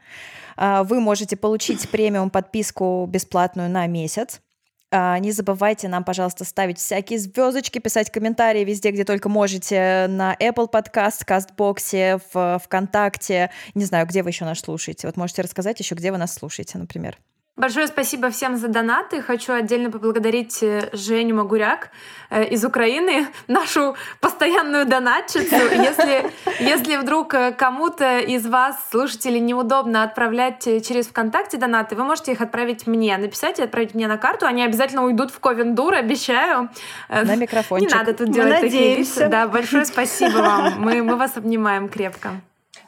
[0.56, 4.42] А, вы можете получить премиум подписку бесплатную на месяц.
[4.90, 10.34] А, не забывайте нам, пожалуйста, ставить всякие звездочки, писать комментарии везде, где только можете, на
[10.36, 13.52] Apple Podcast, Кастбоксе, в ВКонтакте.
[13.76, 15.08] Не знаю, где вы еще нас слушаете.
[15.08, 17.18] Вот можете рассказать еще, где вы нас слушаете, например.
[17.58, 19.20] Большое спасибо всем за донаты.
[19.20, 21.90] Хочу отдельно поблагодарить э, Женю Магуряк
[22.30, 25.56] э, из Украины, нашу постоянную донатчицу.
[25.76, 32.34] Если, если вдруг э, кому-то из вас, слушателей, неудобно отправлять через ВКонтакте донаты, вы можете
[32.34, 34.46] их отправить мне, написать и отправить мне на карту.
[34.46, 36.70] Они обязательно уйдут в Ковендур, обещаю.
[37.10, 37.90] На микрофончик.
[37.90, 39.30] Не надо тут делать Мы такие лица.
[39.30, 40.80] Да, большое спасибо вам.
[40.80, 42.40] Мы, мы вас обнимаем крепко.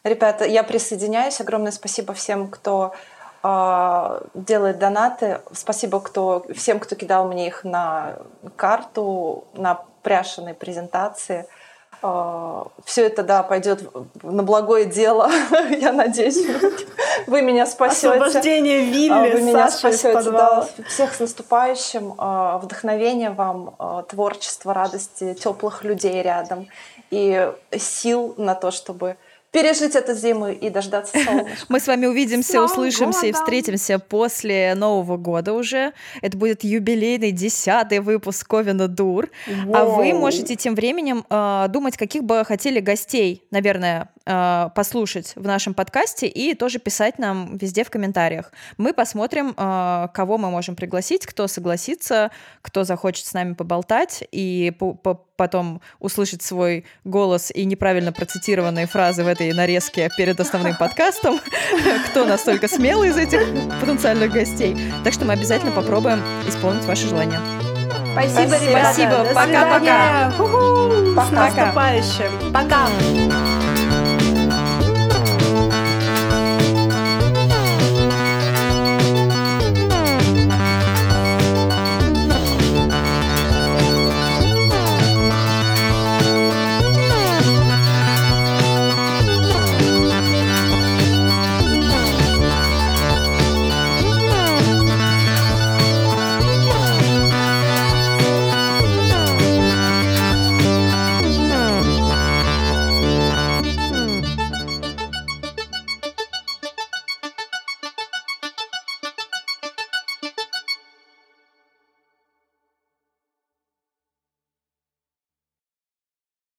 [0.03, 1.41] Ребята, я присоединяюсь.
[1.41, 2.93] Огромное спасибо всем, кто
[3.41, 5.41] делает донаты.
[5.53, 8.18] Спасибо кто, всем, кто кидал мне их на
[8.56, 11.45] карту, на пряшенной презентации.
[12.02, 13.84] А, Все это, да, пойдет
[14.24, 15.30] на благое дело.
[15.70, 16.45] Я надеюсь,
[17.28, 18.11] вы меня спасете.
[18.11, 20.22] Освобождение Вилли, а, Вы меня спасете.
[20.32, 20.66] Да.
[20.88, 22.14] Всех с наступающим.
[22.60, 23.76] Вдохновения вам,
[24.07, 26.68] творчества, радости, теплых людей рядом
[27.11, 29.18] и сил на то, чтобы
[29.51, 31.65] пережить эту зиму и дождаться солнышка.
[31.69, 35.93] Мы с вами увидимся, услышимся и встретимся после Нового года уже.
[36.21, 39.30] Это будет юбилейный десятый выпуск Ковина Дур.
[39.73, 45.45] А вы можете тем временем э, думать, каких бы хотели гостей, наверное, э, послушать в
[45.45, 48.51] нашем подкасте и тоже писать нам везде в комментариях.
[48.77, 52.30] Мы посмотрим, э, кого мы можем пригласить, кто согласится,
[52.61, 58.88] кто захочет с нами поболтать и по -по потом услышать свой голос и неправильно процитированные
[58.88, 61.39] фразы в этой нарезке перед основным подкастом,
[62.10, 63.39] кто настолько смелый из этих
[63.80, 64.76] потенциальных гостей.
[65.06, 67.39] Так что мы обязательно попробуем исполнить ваши желания.
[68.11, 68.93] Спасибо, ребята.
[68.93, 69.26] Спасибо.
[69.34, 70.31] Пока-пока.
[71.26, 72.53] С наступающим.
[72.53, 73.48] Пока.